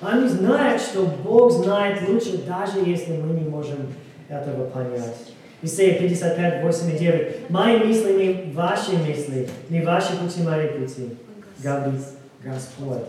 Они 0.00 0.28
знают, 0.28 0.80
что 0.80 1.06
Бог 1.24 1.50
знает 1.50 2.08
лучше, 2.08 2.38
даже 2.46 2.78
если 2.78 3.12
мы 3.16 3.38
не 3.38 3.48
можем 3.48 3.92
этого 4.28 4.68
понять. 4.68 5.16
Исайя 5.60 5.98
55, 5.98 6.62
8 6.62 6.94
и 6.94 6.98
9. 6.98 7.50
«Мои 7.50 7.78
мысли 7.78 8.12
не 8.12 8.52
ваши 8.52 8.92
мысли, 8.92 9.48
не 9.68 9.80
ваши 9.80 10.16
пути 10.16 10.42
мои 10.42 10.68
пути, 10.68 11.16
говорит 11.58 12.00
Господь». 12.44 13.02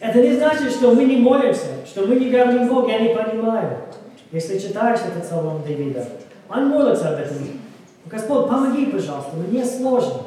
Это 0.00 0.18
не 0.22 0.32
значит, 0.32 0.70
что 0.70 0.94
мы 0.94 1.04
не 1.04 1.16
молимся, 1.16 1.84
что 1.84 2.06
мы 2.06 2.16
не 2.16 2.30
говорим 2.30 2.68
Бог, 2.68 2.88
я 2.88 3.00
не 3.00 3.14
понимаю. 3.14 3.76
Если 4.32 4.58
читаешь 4.58 5.00
этот 5.00 5.24
псалом 5.24 5.62
Давида, 5.62 6.06
он 6.48 6.68
молится 6.68 7.10
об 7.10 7.20
этом. 7.20 7.36
Господь, 8.06 8.48
помоги, 8.48 8.86
пожалуйста, 8.86 9.36
мне 9.36 9.62
сложно. 9.62 10.22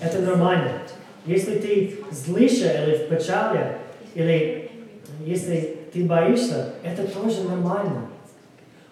Это 0.00 0.20
нормально. 0.20 0.70
Если 1.24 1.58
ты 1.58 1.98
злишься 2.12 2.84
или 2.84 2.98
в 2.98 3.08
печали, 3.08 3.78
или 4.16 4.70
если 5.20 5.76
ты 5.92 6.06
боишься, 6.06 6.72
это 6.82 7.06
тоже 7.06 7.42
нормально. 7.44 8.06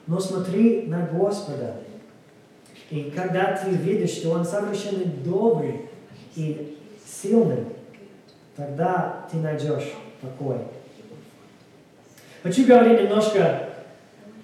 Но 0.07 0.21
смотри 0.21 0.83
на 0.83 1.07
Господа. 1.07 1.77
И 2.91 3.11
когда 3.17 3.57
ты 3.57 3.71
видишь, 3.71 4.11
что 4.11 4.33
Он 4.33 4.45
совершенно 4.45 5.07
добрый 5.25 5.89
и 6.37 6.79
сильный, 7.07 7.65
тогда 8.55 9.27
ты 9.31 9.39
найдешь 9.39 9.95
покой. 10.21 10.59
Хочу 12.43 12.67
говорить 12.67 13.01
немножко 13.01 13.71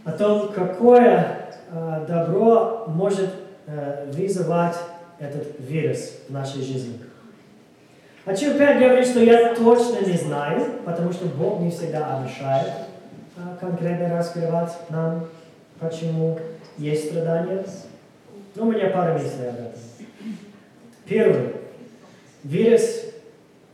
о 0.04 0.12
том, 0.12 0.50
какое 0.50 1.52
э, 1.70 2.04
добро 2.08 2.86
может 2.86 3.34
э, 3.66 4.10
вызывать 4.10 4.76
этот 5.18 5.46
вирус 5.58 6.12
в 6.26 6.32
нашей 6.32 6.62
жизни. 6.62 6.98
Хочу 8.24 8.50
опять 8.50 8.78
говорить, 8.78 9.08
что 9.08 9.20
я 9.20 9.54
точно 9.54 10.04
не 10.06 10.16
знаю, 10.16 10.60
потому 10.84 11.12
что 11.12 11.26
Бог 11.26 11.60
не 11.60 11.70
всегда 11.70 12.18
обещает 12.18 12.68
э, 13.36 13.40
конкретно 13.58 14.14
раскрывать 14.16 14.72
нам 14.90 15.26
почему 15.80 16.38
есть 16.76 17.08
страдания. 17.08 17.64
Но 18.54 18.66
у 18.66 18.72
меня 18.72 18.90
пара 18.90 19.14
мыслей 19.14 19.48
об 19.48 19.54
этом. 19.54 19.80
Первый. 21.06 21.54
Вирус 22.44 23.04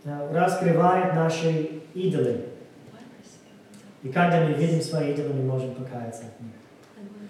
э, 0.04 0.28
раскрывает 0.32 1.14
наши 1.14 1.70
идолы. 1.94 2.42
И 4.02 4.08
когда 4.08 4.44
мы 4.44 4.52
видим 4.52 4.80
свои 4.80 5.12
идолы, 5.12 5.34
мы 5.34 5.42
можем 5.42 5.74
покаяться 5.74 6.22
от 6.22 6.40
них. 6.40 6.52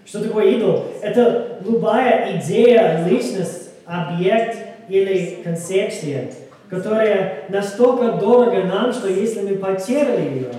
Что 0.05 0.23
такое 0.23 0.51
идол? 0.51 0.85
Это 1.03 1.61
любая 1.65 2.39
идея, 2.39 3.07
личность, 3.07 3.71
объект 3.87 4.59
или 4.89 5.43
концепция, 5.43 6.31
которая 6.69 7.45
настолько 7.49 8.13
дорого 8.13 8.65
нам, 8.65 8.93
что 8.93 9.09
если 9.09 9.41
мы 9.41 9.57
потеряли 9.57 10.37
ее, 10.37 10.51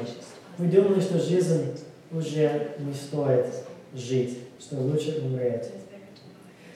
мы 0.57 0.67
думаем, 0.67 1.01
что 1.01 1.19
жизнь 1.19 1.77
уже 2.11 2.71
не 2.79 2.93
стоит 2.93 3.47
жить, 3.93 4.39
что 4.59 4.77
лучше 4.77 5.21
умереть. 5.23 5.69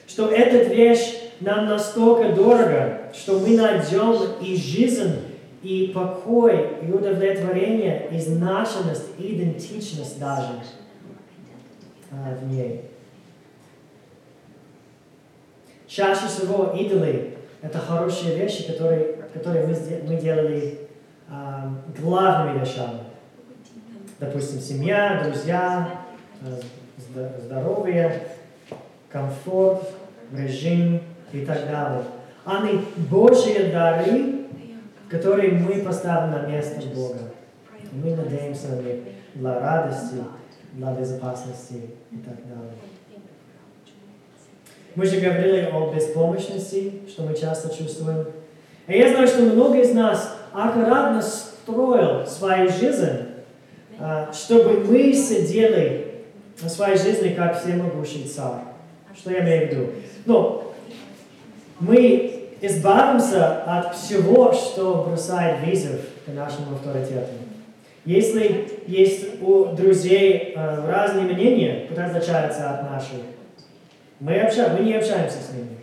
Что 0.06 0.28
эта 0.28 0.72
вещь 0.72 1.14
нам 1.40 1.66
настолько 1.66 2.32
дорого, 2.32 3.00
что 3.14 3.38
мы 3.40 3.56
найдем 3.56 4.16
и 4.40 4.56
жизнь, 4.56 5.20
и 5.62 5.92
покой, 5.94 6.76
и 6.82 6.90
удовлетворение, 6.90 8.08
и 8.12 8.18
значимость, 8.18 9.06
и 9.18 9.34
идентичность 9.34 10.18
даже 10.18 10.48
а, 12.10 12.36
в 12.40 12.52
ней. 12.52 12.82
Чаще 15.86 16.26
всего 16.26 16.74
идолы– 16.76 17.34
это 17.62 17.78
хорошие 17.78 18.36
вещи, 18.36 18.66
которые, 18.66 19.21
которые 19.32 19.66
мы, 19.66 19.76
мы 20.06 20.16
делали 20.16 20.88
а, 21.28 21.72
главными 21.98 22.60
вещами. 22.60 23.00
Допустим, 24.18 24.60
семья, 24.60 25.22
друзья, 25.24 26.00
а, 26.42 27.40
здоровье, 27.44 28.22
комфорт, 29.10 29.88
режим 30.32 31.00
и 31.32 31.44
так 31.44 31.66
далее. 31.66 32.04
Они 32.44 32.84
Божьи 33.10 33.70
дары, 33.70 34.46
которые 35.08 35.52
мы 35.52 35.82
поставим 35.82 36.32
на 36.32 36.46
место 36.46 36.86
Бога. 36.94 37.18
И 37.80 37.96
мы 37.96 38.16
надеемся 38.16 38.68
на 38.68 38.80
них 38.80 39.00
для 39.34 39.60
радости, 39.60 40.16
для 40.72 40.92
безопасности 40.92 41.90
и 42.10 42.16
так 42.18 42.36
далее. 42.46 42.72
Мы 44.94 45.06
же 45.06 45.20
говорили 45.20 45.70
о 45.72 45.92
беспомощности, 45.94 47.00
что 47.08 47.22
мы 47.22 47.34
часто 47.34 47.74
чувствуем. 47.74 48.26
И 48.88 48.98
я 48.98 49.10
знаю, 49.10 49.28
что 49.28 49.42
много 49.42 49.78
из 49.80 49.92
нас 49.94 50.36
аккуратно 50.52 51.22
строил 51.22 52.26
свою 52.26 52.70
жизнь, 52.70 53.28
а, 53.98 54.32
чтобы 54.32 54.80
мы 54.80 55.12
сидели 55.12 56.24
на 56.60 56.68
своей 56.68 56.98
жизни 56.98 57.34
как 57.34 57.60
всемогущий 57.60 58.24
царь. 58.24 58.64
Что 59.16 59.30
я 59.30 59.40
имею 59.40 59.68
в 59.68 59.70
виду? 59.70 59.86
Ну, 60.26 60.62
мы 61.78 62.50
избавимся 62.60 63.62
от 63.64 63.94
всего, 63.94 64.52
что 64.52 65.06
бросает 65.08 65.60
вызов 65.64 66.00
к 66.24 66.32
нашему 66.32 66.74
авторитету. 66.74 67.32
Если 68.04 68.68
есть 68.88 69.40
у 69.42 69.66
друзей 69.66 70.54
э, 70.56 70.90
разные 70.90 71.24
мнения, 71.24 71.86
которые 71.88 72.16
отличаются 72.16 72.70
от 72.70 72.90
наших, 72.90 73.18
мы, 74.18 74.40
общаем, 74.40 74.76
мы 74.76 74.84
не 74.84 74.94
общаемся 74.94 75.36
с 75.38 75.54
ними. 75.54 75.78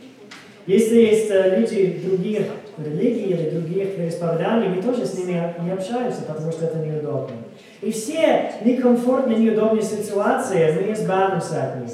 Если 0.66 1.00
есть 1.00 1.30
люди 1.30 2.02
других 2.06 2.48
религий 2.84 3.34
или 3.34 3.50
других 3.50 3.98
вероисповеданий, 3.98 4.70
мы 4.70 4.82
тоже 4.82 5.06
с 5.06 5.18
ними 5.18 5.54
не 5.64 5.72
общаемся, 5.72 6.22
потому 6.28 6.52
что 6.52 6.66
это 6.66 6.78
неудобно. 6.80 7.36
И 7.82 7.92
все 7.92 8.54
некомфортные, 8.64 9.38
неудобные 9.38 9.84
ситуации, 9.84 10.72
мы 10.72 10.94
избавимся 10.94 11.64
от 11.64 11.82
них. 11.82 11.92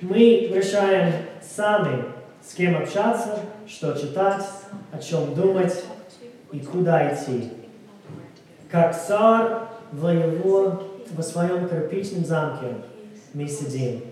Мы 0.00 0.50
решаем 0.54 1.12
сами, 1.42 2.04
с 2.40 2.54
кем 2.54 2.76
общаться, 2.76 3.40
что 3.66 3.94
читать, 3.94 4.44
о 4.92 4.98
чем 4.98 5.34
думать 5.34 5.74
и 6.52 6.60
куда 6.60 7.12
идти. 7.12 7.52
Как 8.70 8.96
царь 8.96 9.50
в 9.92 10.08
его, 10.08 10.82
в 11.10 11.22
своем 11.22 11.68
кирпичном 11.68 12.24
замке 12.24 12.74
мы 13.34 13.48
сидим. 13.48 14.02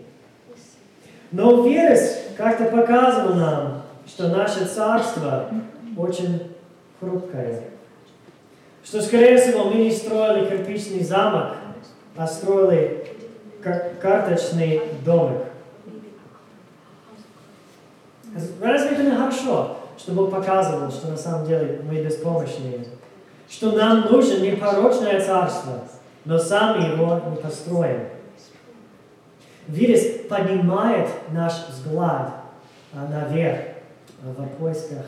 Но 1.30 1.62
вирус 1.62 2.18
как-то 2.36 2.64
показывал 2.64 3.34
нам, 3.34 3.82
что 4.06 4.28
наше 4.28 4.64
царство 4.64 5.50
очень 5.96 6.52
хрупкое 7.00 7.62
что, 8.86 9.02
скорее 9.02 9.36
всего, 9.36 9.64
мы 9.64 9.82
не 9.82 9.90
строили 9.90 10.48
кирпичный 10.48 11.02
замок, 11.02 11.54
а 12.16 12.26
строили 12.26 13.04
карточный 14.00 14.80
домик. 15.04 15.42
Разве 18.62 18.90
это 18.90 19.02
не 19.02 19.10
хорошо, 19.10 19.78
что 19.98 20.12
Бог 20.12 20.30
показывал, 20.30 20.90
что 20.92 21.08
на 21.08 21.16
самом 21.16 21.46
деле 21.46 21.80
мы 21.82 22.00
беспомощные? 22.00 22.86
Что 23.48 23.72
нам 23.72 24.02
нужно 24.02 24.38
непорочное 24.38 25.20
царство, 25.20 25.80
но 26.24 26.38
сами 26.38 26.92
его 26.92 27.20
не 27.30 27.36
построим. 27.36 28.02
Вирус 29.66 30.02
поднимает 30.28 31.08
наш 31.32 31.68
взгляд 31.68 32.34
а, 32.94 33.08
наверх 33.08 33.58
в 34.22 34.46
поисках 34.60 35.06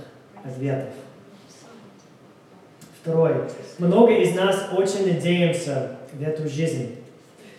ответов. 0.49 0.95
Второе. 3.01 3.49
Много 3.79 4.13
из 4.13 4.35
нас 4.35 4.69
очень 4.77 5.13
надеемся 5.15 5.93
в 6.13 6.23
эту 6.23 6.49
жизнь. 6.49 6.97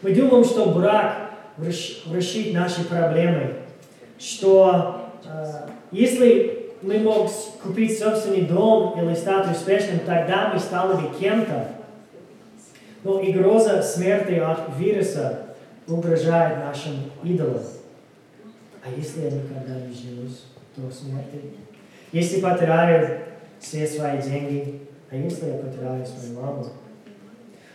Мы 0.01 0.13
думаем, 0.13 0.43
что 0.43 0.67
брак 0.67 1.31
решит 1.57 2.53
наши 2.53 2.83
проблемы, 2.85 3.55
что 4.17 5.09
э, 5.25 5.67
если 5.91 6.71
мы 6.81 6.99
можем 6.99 7.29
купить 7.61 7.97
собственный 7.99 8.41
дом 8.41 9.01
или 9.01 9.13
стать 9.15 9.51
успешным, 9.51 9.99
тогда 9.99 10.51
мы 10.53 10.59
стали 10.59 11.01
бы 11.01 11.17
кем-то. 11.17 11.67
Но 13.03 13.19
и 13.19 13.31
гроза 13.31 13.81
смерти 13.81 14.33
от 14.33 14.77
вируса 14.77 15.55
угрожает 15.87 16.59
нашим 16.59 16.93
идолам. 17.23 17.63
А 18.83 18.89
если 18.95 19.21
я 19.21 19.31
никогда 19.31 19.75
не 19.75 19.93
женюсь 19.93 20.45
до 20.75 20.91
смерти? 20.91 21.41
Если 22.11 22.41
потеряю 22.41 23.19
все 23.59 23.85
свои 23.85 24.21
деньги, 24.21 24.81
а 25.11 25.15
если 25.15 25.47
я 25.47 25.57
потеряю 25.57 26.05
свою 26.05 26.39
маму? 26.39 26.65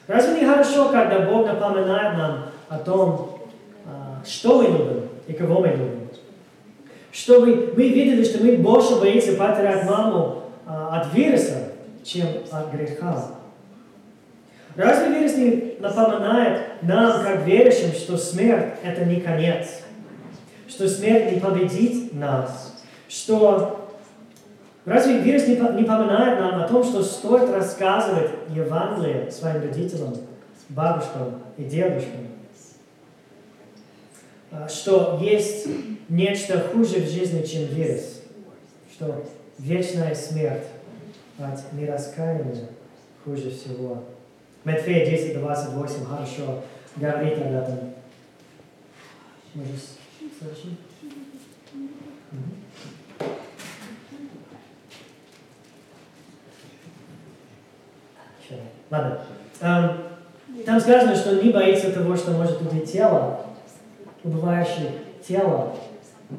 Разве 0.06 0.40
не 0.40 0.46
хорошо, 0.46 0.90
когда 0.90 1.20
Бог 1.20 1.46
напоминает 1.46 2.16
нам 2.18 2.46
о 2.68 2.78
том, 2.78 3.40
а, 3.86 4.22
что 4.24 4.62
мы 4.62 4.68
любим 4.68 5.08
и 5.26 5.32
кого 5.32 5.60
мы 5.60 5.68
любим? 5.68 6.08
Чтобы 7.12 7.72
мы 7.76 7.88
видели, 7.88 8.24
что 8.24 8.42
мы 8.42 8.56
больше 8.56 8.96
боимся 8.96 9.36
потерять 9.36 9.84
маму 9.88 10.42
а, 10.66 11.00
от 11.00 11.14
вируса, 11.14 11.68
чем 12.02 12.26
от 12.50 12.72
греха. 12.72 13.30
Разве 14.76 15.20
вирус 15.20 15.36
не 15.36 15.76
напоминает 15.78 16.82
нам, 16.82 17.22
как 17.22 17.46
верующим, 17.46 17.92
что 17.92 18.16
смерть– 18.16 18.74
это 18.84 19.04
не 19.04 19.20
конец? 19.20 19.82
Что 20.68 20.88
смерть 20.88 21.32
не 21.32 21.40
победит 21.40 22.12
нас? 22.12 22.74
Что 23.08 23.83
Разве 24.84 25.18
вирус 25.20 25.46
не 25.46 25.56
напоминает 25.56 26.38
нам 26.38 26.62
о 26.62 26.68
том, 26.68 26.84
что 26.84 27.02
стоит 27.02 27.48
рассказывать 27.50 28.30
Евангелие 28.54 29.30
своим 29.30 29.62
родителям, 29.62 30.14
бабушкам 30.68 31.40
и 31.56 31.64
дедушкам? 31.64 32.28
А, 34.50 34.68
что 34.68 35.18
есть 35.22 35.66
нечто 36.08 36.60
хуже 36.60 37.00
в 37.00 37.08
жизни, 37.08 37.42
чем 37.42 37.64
вирус. 37.64 38.20
Что 38.92 39.24
вечная 39.58 40.14
смерть 40.14 40.66
от 41.38 41.72
нераскаяния 41.72 42.68
хуже 43.24 43.50
всего. 43.50 44.04
Матфея 44.64 45.06
10, 45.06 45.38
28 45.40 46.04
хорошо 46.04 46.62
говорит 46.96 47.38
об 47.38 47.52
этом. 47.52 47.78
Можешь 49.54 49.96
следующий? 50.38 50.76
Ладно. 58.94 59.96
Там 60.64 60.80
сказано, 60.80 61.16
что 61.16 61.42
не 61.42 61.50
боится 61.50 61.90
того, 61.90 62.16
что 62.16 62.30
может 62.30 62.60
убить 62.60 62.92
тело, 62.92 63.40
убывающее 64.22 64.92
тело, 65.26 65.74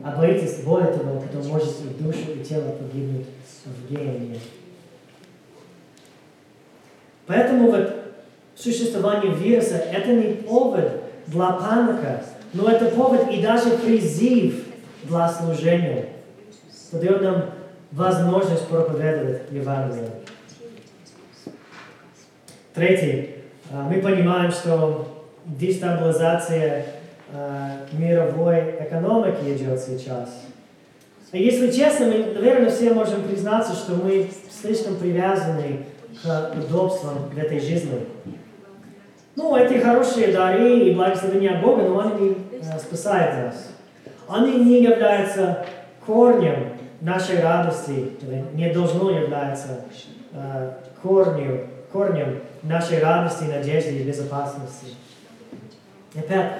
а 0.03 0.15
боитесь 0.17 0.63
более 0.63 0.93
того, 0.93 1.19
кто 1.19 1.39
может 1.49 1.81
и 1.81 2.01
душу, 2.01 2.31
и 2.33 2.43
тело 2.43 2.71
погибнуть 2.71 3.27
в 3.65 3.91
гении. 3.91 4.39
Поэтому 7.27 7.71
вот 7.71 7.93
существование 8.55 9.33
вируса– 9.33 9.75
это 9.91 10.13
не 10.13 10.35
повод 10.35 10.91
для 11.27 11.49
паника, 11.51 12.23
но 12.53 12.69
это 12.69 12.85
повод 12.85 13.29
и 13.31 13.41
даже 13.41 13.71
призыв 13.71 14.63
для 15.03 15.27
служения. 15.27 16.09
Это 16.91 17.01
дает 17.01 17.21
нам 17.21 17.45
возможность 17.91 18.67
проповедовать 18.67 19.41
Евангелие. 19.51 20.11
Третий. 22.75 23.35
А, 23.71 23.87
мы 23.89 24.01
понимаем, 24.01 24.51
что 24.51 25.07
дестабилизация 25.45 26.85
а, 27.33 27.77
мировой 27.93 28.75
экономики 28.81 29.55
идет 29.55 29.79
сейчас. 29.79 30.41
И 31.31 31.41
если 31.41 31.71
честно, 31.71 32.07
мы, 32.07 32.33
наверное, 32.33 32.69
все 32.69 32.93
можем 32.93 33.23
признаться, 33.23 33.73
что 33.73 33.93
мы 33.93 34.29
слишком 34.51 34.97
привязаны 34.97 35.85
к 36.21 36.53
удобствам 36.57 37.29
в 37.33 37.37
этой 37.37 37.61
жизни. 37.61 38.07
Ну, 39.37 39.55
эти 39.55 39.79
хорошие 39.79 40.33
дары 40.33 40.79
и 40.79 40.93
благословения 40.93 41.61
Бога, 41.61 41.83
но 41.83 41.99
они 41.99 42.29
не 42.29 42.35
э, 42.59 42.77
спасают 42.77 43.45
нас. 43.45 43.69
Они 44.27 44.53
не 44.65 44.83
являются 44.83 45.65
корнем 46.05 46.73
нашей 46.99 47.41
радости, 47.41 48.11
не 48.53 48.73
должно 48.73 49.11
являться 49.11 49.85
э, 50.33 50.71
корнем, 51.01 51.67
корнем 51.93 52.41
нашей 52.65 52.99
радости, 52.99 53.43
надежды 53.43 53.97
и 53.97 54.03
безопасности. 54.03 54.87
Опять, 56.15 56.53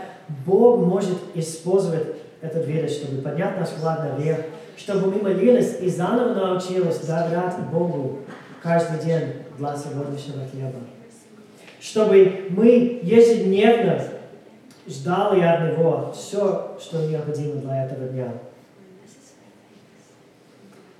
Бог 0.46 0.86
может 0.86 1.18
использовать 1.34 2.16
этот 2.42 2.66
веру, 2.66 2.88
чтобы 2.88 3.22
поднять 3.22 3.60
наш 3.60 3.70
вклад 3.70 4.04
наверх, 4.04 4.46
чтобы 4.78 5.12
мы 5.12 5.22
молились 5.22 5.78
и 5.82 5.90
заново 5.90 6.34
научились 6.34 7.00
доверять 7.00 7.58
Богу 7.72 8.20
каждый 8.62 9.06
день 9.06 9.34
для 9.58 9.76
сегодняшнего 9.76 10.46
хлеба 10.52 10.80
чтобы 11.86 12.48
мы 12.50 13.00
ежедневно 13.04 14.02
ждали 14.88 15.42
от 15.42 15.78
Него 15.78 16.12
все, 16.16 16.78
что 16.80 17.06
необходимо 17.06 17.62
для 17.62 17.86
этого 17.86 18.08
дня. 18.08 18.34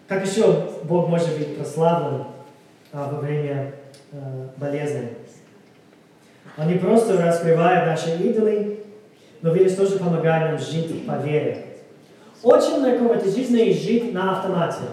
Как 0.08 0.24
еще 0.28 0.70
Бог 0.84 1.10
может 1.10 1.36
быть 1.40 1.58
прославлен 1.58 2.26
во 2.94 3.20
время 3.20 3.74
болезни? 4.58 5.10
Он 6.58 6.68
не 6.68 6.76
просто 6.76 7.22
раскрывает 7.22 7.86
наши 7.86 8.16
идолы, 8.18 8.80
но 9.42 9.52
вирус 9.52 9.76
тоже 9.76 9.98
помогает 9.98 10.52
нам 10.52 10.60
жить 10.60 11.06
по 11.06 11.18
вере. 11.18 11.66
Очень 12.44 12.86
легко 12.86 13.06
в 13.06 13.12
этой 13.12 13.32
жизни 13.32 13.72
жить 13.74 14.14
на 14.14 14.38
автомате. 14.38 14.84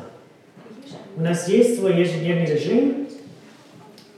У 1.17 1.21
нас 1.21 1.47
есть 1.49 1.79
свой 1.79 1.97
ежедневный 1.97 2.47
режим, 2.47 3.09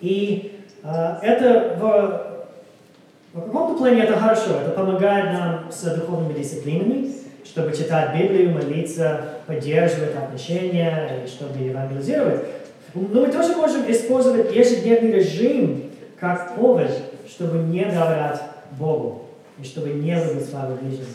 и 0.01 0.61
а, 0.83 1.19
это 1.23 1.77
в, 1.79 3.39
в 3.39 3.45
каком-то 3.47 3.79
плане 3.79 4.03
это 4.03 4.17
хорошо, 4.17 4.61
это 4.61 4.71
помогает 4.71 5.33
нам 5.33 5.73
с 5.73 5.83
духовными 5.83 6.39
дисциплинами, 6.39 7.11
чтобы 7.45 7.77
читать 7.77 8.17
Библию, 8.17 8.53
молиться, 8.53 9.25
поддерживать 9.47 10.15
отношения, 10.15 11.25
и 11.25 11.29
чтобы 11.29 11.59
евангелизировать. 11.59 12.45
Но 12.95 13.21
мы 13.21 13.27
тоже 13.29 13.57
можем 13.57 13.91
использовать 13.91 14.55
ежедневный 14.55 15.13
режим 15.13 15.91
как 16.19 16.55
повод, 16.55 16.91
чтобы 17.29 17.59
не 17.59 17.85
доверять 17.85 18.41
Богу 18.79 19.27
и 19.59 19.65
чтобы 19.65 19.89
не 19.91 20.17
своего 20.17 20.77
ближнего. 20.77 21.09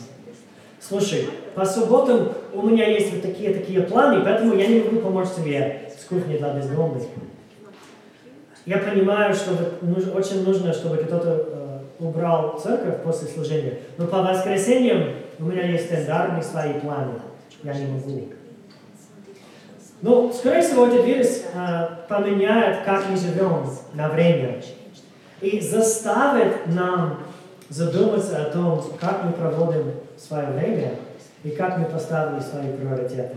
Слушай, 0.78 1.26
по 1.54 1.64
субботам 1.64 2.32
у 2.52 2.62
меня 2.62 2.86
есть 2.86 3.12
вот 3.12 3.22
такие-такие 3.22 3.82
планы, 3.82 4.22
поэтому 4.24 4.54
я 4.54 4.66
не 4.66 4.80
могу 4.80 5.00
помочь 5.00 5.28
тебе 5.36 5.90
с 5.98 6.04
кухней 6.04 6.38
для 6.38 6.54
бездомных. 6.54 7.02
Я 8.66 8.78
понимаю, 8.78 9.34
что 9.34 9.52
очень 10.14 10.44
нужно, 10.44 10.72
чтобы 10.72 10.98
кто-то 10.98 11.46
э, 11.48 12.04
убрал 12.04 12.58
церковь 12.58 13.02
после 13.02 13.28
служения, 13.28 13.78
но 13.96 14.06
по 14.06 14.22
воскресеньям 14.22 15.14
у 15.38 15.44
меня 15.44 15.66
есть 15.66 15.86
стандартные 15.86 16.42
свои 16.42 16.74
планы. 16.74 17.14
Я 17.62 17.74
не 17.74 17.86
могу. 17.86 18.28
Ну, 20.02 20.32
скорее 20.32 20.62
всего, 20.62 20.86
этот 20.86 21.04
вирус 21.04 21.42
э, 21.52 21.88
поменяет, 22.08 22.84
как 22.84 23.08
мы 23.08 23.16
живем 23.16 23.66
на 23.94 24.08
время. 24.08 24.62
И 25.40 25.60
заставит 25.60 26.66
нам 26.66 27.20
задуматься 27.68 28.42
о 28.42 28.50
том, 28.50 28.82
как 28.98 29.24
мы 29.24 29.32
проводим 29.32 29.92
свое 30.16 30.48
время 30.48 30.94
и 31.44 31.50
как 31.50 31.78
мы 31.78 31.84
поставили 31.86 32.40
свои 32.40 32.72
приоритеты. 32.72 33.36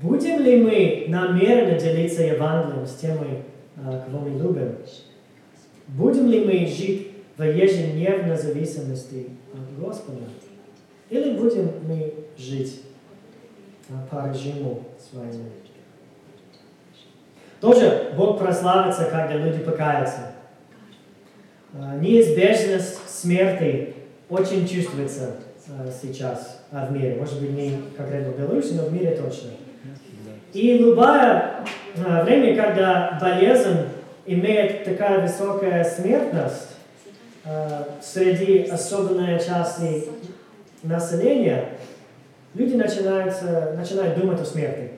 Будем 0.00 0.40
ли 0.40 0.62
мы 0.62 1.06
намеренно 1.08 1.78
делиться 1.78 2.22
Евангелием 2.22 2.86
с 2.86 2.94
теми, 2.94 3.44
а, 3.76 4.04
кого 4.04 4.20
мы 4.20 4.38
любим? 4.38 4.76
Будем 5.88 6.28
ли 6.28 6.44
мы 6.44 6.66
жить 6.66 7.12
в 7.36 7.42
ежедневной 7.42 8.36
зависимости 8.36 9.30
от 9.52 9.78
Господа? 9.78 10.24
Или 11.10 11.36
будем 11.36 11.70
мы 11.86 12.14
жить 12.36 12.82
а, 12.82 12.85
по 14.10 14.28
режиму 14.28 14.82
своему? 14.98 15.44
Тоже 17.60 18.12
Бог 18.16 18.38
прославится, 18.38 19.04
когда 19.04 19.34
люди 19.34 19.58
покаятся. 19.58 20.32
А, 21.74 21.96
неизбежность 21.96 23.08
смерти 23.08 23.94
очень 24.28 24.66
чувствуется 24.68 25.36
сейчас 26.00 26.62
в 26.70 26.92
мире. 26.92 27.16
Может 27.16 27.40
быть, 27.40 27.50
не 27.50 27.82
конкретно 27.96 28.32
в 28.32 28.38
Беларуси, 28.38 28.74
но 28.74 28.84
в 28.84 28.92
мире 28.92 29.16
точно. 29.16 29.50
И 30.52 30.78
любое 30.78 31.64
а, 32.04 32.24
время, 32.24 32.56
когда 32.56 33.18
болезнь 33.20 33.88
имеет 34.26 34.84
такая 34.84 35.20
высокая 35.20 35.84
смертность 35.84 36.68
а, 37.44 37.88
среди 38.02 38.62
особенной 38.62 39.38
части 39.38 40.04
населения, 40.82 41.70
люди 42.56 42.74
начинают, 42.74 43.34
начинают 43.76 44.18
думать 44.18 44.40
о 44.40 44.44
смерти. 44.44 44.90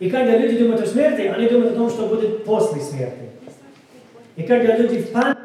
И 0.00 0.10
когда 0.10 0.36
люди 0.36 0.58
думают 0.58 0.82
о 0.82 0.86
смерти, 0.86 1.22
они 1.22 1.48
думают 1.48 1.72
о 1.72 1.76
том, 1.76 1.88
что 1.88 2.08
будет 2.08 2.44
после 2.44 2.80
смерти. 2.80 3.30
И 4.34 4.42
когда 4.42 4.76
люди 4.76 4.98
в 4.98 5.12
панике, 5.12 5.40